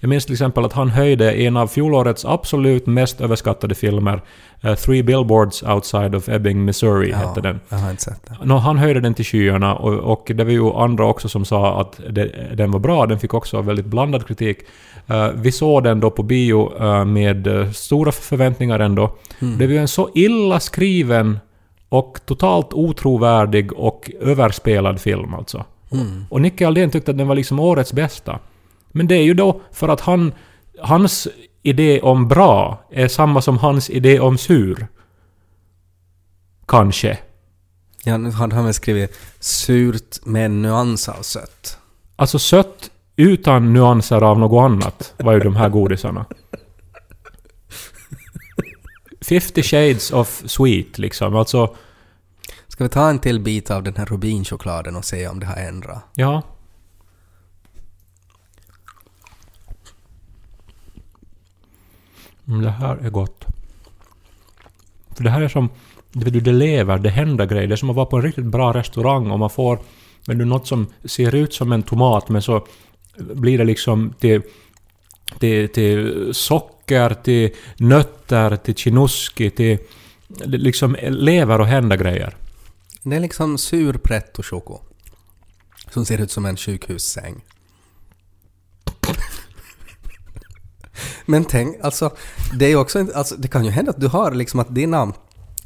Jag 0.00 0.08
minns 0.08 0.24
till 0.24 0.34
exempel 0.34 0.64
att 0.64 0.72
han 0.72 0.88
höjde 0.88 1.32
en 1.32 1.56
av 1.56 1.66
fjolårets 1.66 2.24
absolut 2.24 2.86
mest 2.86 3.20
överskattade 3.20 3.74
filmer, 3.74 4.22
eh, 4.60 4.74
Three 4.74 5.02
Billboards 5.02 5.62
Outside 5.62 6.14
of 6.14 6.28
Ebbing, 6.28 6.64
Missouri, 6.64 7.12
hette 7.12 7.40
den. 7.40 7.60
Jag 7.68 7.78
har 7.78 7.90
inte 7.90 8.02
sett 8.02 8.26
den. 8.26 8.48
Nå, 8.48 8.56
han 8.56 8.78
höjde 8.78 9.00
den 9.00 9.14
till 9.14 9.24
skyarna 9.24 9.74
och, 9.74 9.94
och 9.94 10.30
det 10.34 10.44
var 10.44 10.52
ju 10.52 10.72
andra 10.72 11.06
också 11.06 11.28
som 11.28 11.44
sa 11.44 11.80
att 11.80 12.00
det, 12.10 12.56
den 12.56 12.70
var 12.70 12.80
bra. 12.80 13.06
Den 13.06 13.18
fick 13.18 13.34
också 13.34 13.62
väldigt 13.62 13.86
blandad 13.86 14.26
kritik. 14.26 14.58
Eh, 15.06 15.28
vi 15.28 15.52
såg 15.52 15.84
den 15.84 16.00
då 16.00 16.10
på 16.10 16.22
bio 16.22 16.82
eh, 16.82 17.04
med 17.04 17.46
eh, 17.46 17.70
stora 17.70 18.12
förväntningar 18.12 18.78
ändå. 18.78 19.16
Det 19.38 19.66
var 19.66 19.72
ju 19.72 19.78
en 19.78 19.88
så 19.88 20.10
illa 20.14 20.60
skriven 20.60 21.38
och 21.88 22.18
totalt 22.26 22.72
otrovärdig 22.72 23.72
och 23.72 24.10
överspelad 24.20 25.00
film 25.00 25.34
alltså. 25.34 25.64
Och 26.28 26.40
Nicke 26.40 26.66
Aldén 26.66 26.90
tyckte 26.90 27.10
att 27.10 27.18
den 27.18 27.28
var 27.28 27.34
liksom 27.34 27.60
årets 27.60 27.92
bästa. 27.92 28.38
Men 28.92 29.06
det 29.06 29.14
är 29.14 29.22
ju 29.22 29.34
då 29.34 29.60
för 29.72 29.88
att 29.88 30.00
han, 30.00 30.32
hans 30.80 31.28
idé 31.62 32.00
om 32.00 32.28
bra 32.28 32.84
är 32.90 33.08
samma 33.08 33.42
som 33.42 33.58
hans 33.58 33.90
idé 33.90 34.20
om 34.20 34.38
sur. 34.38 34.86
Kanske. 36.66 37.18
Ja, 38.04 38.16
nu 38.16 38.30
hade 38.30 38.54
han 38.54 38.64
väl 38.64 38.74
skrivit 38.74 39.18
surt 39.40 40.26
med 40.26 40.46
en 40.46 40.62
nyans 40.62 41.08
av 41.08 41.22
sött. 41.22 41.78
Alltså 42.16 42.38
sött 42.38 42.90
utan 43.16 43.72
nyanser 43.72 44.22
av 44.22 44.38
något 44.38 44.64
annat 44.64 45.14
var 45.16 45.32
ju 45.32 45.40
de 45.40 45.56
här 45.56 45.68
godisarna. 45.68 46.26
50 49.20 49.62
shades 49.62 50.10
of 50.10 50.42
sweet 50.46 50.98
liksom. 50.98 51.36
Alltså, 51.36 51.74
Ska 52.68 52.84
vi 52.84 52.90
ta 52.90 53.10
en 53.10 53.18
till 53.18 53.40
bit 53.40 53.70
av 53.70 53.82
den 53.82 53.96
här 53.96 54.06
rubinchokladen 54.06 54.96
och 54.96 55.04
se 55.04 55.28
om 55.28 55.40
det 55.40 55.46
har 55.46 55.56
ändrat? 55.56 56.02
ja. 56.14 56.42
Mm, 62.48 62.62
det 62.62 62.70
här 62.70 62.96
är 62.96 63.10
gott. 63.10 63.44
För 65.16 65.24
det 65.24 65.30
här 65.30 65.40
är 65.40 65.48
som... 65.48 65.68
Det, 66.12 66.30
du, 66.30 66.40
det 66.40 66.52
lever, 66.52 66.98
det 66.98 67.10
händer 67.10 67.46
grejer. 67.46 67.66
Det 67.66 67.74
är 67.74 67.76
som 67.76 67.90
att 67.90 67.96
vara 67.96 68.06
på 68.06 68.16
en 68.16 68.22
riktigt 68.22 68.44
bra 68.44 68.72
restaurang 68.72 69.30
och 69.30 69.38
man 69.38 69.50
får... 69.50 69.78
Men 70.26 70.38
du 70.38 70.44
något 70.44 70.66
som 70.66 70.86
ser 71.04 71.34
ut 71.34 71.54
som 71.54 71.72
en 71.72 71.82
tomat 71.82 72.28
men 72.28 72.42
så 72.42 72.66
blir 73.18 73.58
det 73.58 73.64
liksom 73.64 74.14
till... 74.20 74.42
Till, 75.38 75.68
till 75.68 76.30
socker, 76.34 77.14
till 77.14 77.50
nötter, 77.76 78.56
till 78.56 78.74
chinuski, 78.74 79.50
till... 79.50 79.78
Det 80.28 80.58
liksom 80.58 80.96
lever 81.02 81.60
och 81.60 81.66
händer 81.66 81.96
grejer. 81.96 82.36
Det 83.02 83.16
är 83.16 83.20
liksom 83.20 83.58
sur 83.58 83.92
pretto-choco. 83.92 84.80
Som 85.90 86.04
ser 86.04 86.20
ut 86.20 86.30
som 86.30 86.46
en 86.46 86.56
sjukhussäng. 86.56 87.44
Men 91.26 91.44
tänk, 91.44 91.76
alltså, 91.82 92.16
det 92.58 92.64
är 92.64 92.68
ju 92.68 92.76
också 92.76 93.06
alltså, 93.14 93.36
det 93.36 93.48
kan 93.48 93.64
ju 93.64 93.70
hända 93.70 93.90
att 93.90 94.00
du 94.00 94.08
har 94.08 94.32
liksom 94.32 94.60
att 94.60 94.74
dina 94.74 95.12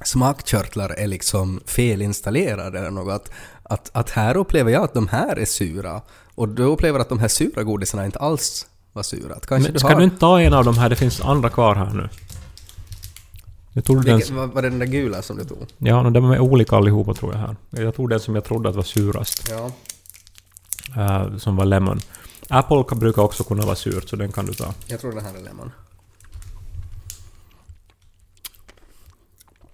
smakkörtlar 0.04 0.90
är 0.90 1.06
liksom 1.06 1.60
felinstallerade 1.66 2.78
eller 2.78 2.90
något. 2.90 3.14
Att, 3.14 3.30
att, 3.62 3.90
att 3.92 4.10
här 4.10 4.36
upplever 4.36 4.72
jag 4.72 4.84
att 4.84 4.94
de 4.94 5.08
här 5.08 5.36
är 5.36 5.44
sura. 5.44 6.00
Och 6.34 6.48
du 6.48 6.62
upplever 6.62 7.00
att 7.00 7.08
de 7.08 7.18
här 7.18 7.28
sura 7.28 7.62
godisarna 7.62 8.06
inte 8.06 8.18
alls 8.18 8.66
var 8.92 9.02
sura. 9.02 9.34
Att 9.34 9.46
kanske 9.46 9.68
Men 9.68 9.72
du 9.72 9.78
ska 9.78 9.88
har... 9.88 9.96
du 9.96 10.04
inte 10.04 10.18
ta 10.18 10.40
en 10.40 10.54
av 10.54 10.64
de 10.64 10.78
här? 10.78 10.88
Det 10.88 10.96
finns 10.96 11.20
andra 11.20 11.48
kvar 11.48 11.74
här 11.74 11.90
nu. 11.90 12.08
Jag 13.72 13.84
tog 13.84 14.04
den... 14.04 14.16
Vilken, 14.16 14.36
var, 14.36 14.46
var 14.46 14.62
det 14.62 14.70
den 14.70 14.78
där 14.78 14.86
gula 14.86 15.22
som 15.22 15.36
du 15.36 15.44
tog? 15.44 15.66
Ja, 15.78 16.02
no, 16.02 16.10
de 16.10 16.30
är 16.30 16.38
olika 16.38 16.76
allihopa 16.76 17.14
tror 17.14 17.32
jag 17.32 17.40
här. 17.40 17.56
Jag 17.70 17.94
tog 17.94 18.10
den 18.10 18.20
som 18.20 18.34
jag 18.34 18.44
trodde 18.44 18.68
att 18.68 18.74
var 18.76 18.82
surast. 18.82 19.50
Ja. 19.50 19.70
eh, 20.96 21.36
som 21.36 21.56
var 21.56 21.64
lemon. 21.64 22.00
Apple 22.48 22.96
brukar 22.96 23.22
också 23.22 23.44
kunna 23.44 23.62
vara 23.62 23.76
surt, 23.76 24.08
så 24.08 24.16
den 24.16 24.32
kan 24.32 24.46
du 24.46 24.54
ta. 24.54 24.74
Jag 24.86 25.00
tror 25.00 25.12
den 25.12 25.24
här 25.24 25.34
är 25.34 25.42
lemon. 25.42 25.72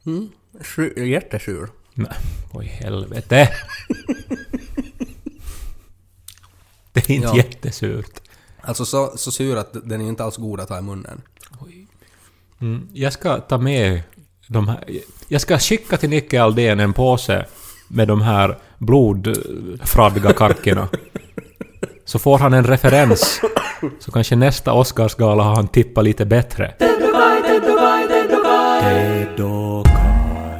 Mm. 0.06 0.28
Sur, 0.60 0.98
jättesur. 0.98 1.68
Nej, 1.94 2.12
oj 2.52 2.66
helvete! 2.66 3.48
det 6.92 7.10
är 7.10 7.14
inte 7.14 7.28
Ja. 7.28 7.36
jättesurt. 7.36 8.20
Alltså 8.60 8.84
så, 8.84 9.12
så 9.16 9.30
sur 9.30 9.56
att 9.56 9.76
den 9.84 10.00
är 10.00 10.08
inte 10.08 10.24
alls 10.24 10.36
god 10.36 10.60
att 10.60 10.68
ha 10.68 10.78
i 10.78 10.82
munnen. 10.82 11.22
Mm, 12.60 12.88
jag 12.92 13.12
ska 13.12 13.40
ta 13.40 13.58
med 13.58 14.02
de 14.48 14.68
här... 14.68 14.84
Jag 15.28 15.40
ska 15.40 15.58
skicka 15.58 15.96
till 15.96 16.10
Nicke 16.10 16.42
Aldén 16.42 16.80
en 16.80 16.92
påse 16.92 17.46
med 17.88 18.08
de 18.08 18.20
här 18.20 18.58
blodfradga 18.78 20.32
karkorna. 20.32 20.88
Så 22.04 22.18
får 22.18 22.38
han 22.38 22.54
en 22.54 22.64
referens. 22.64 23.40
Så 24.00 24.12
kanske 24.12 24.36
nästa 24.36 24.72
Oscarsgala 24.72 25.42
har 25.42 25.54
han 25.54 25.68
tippat 25.68 26.04
lite 26.04 26.24
bättre. 26.24 26.74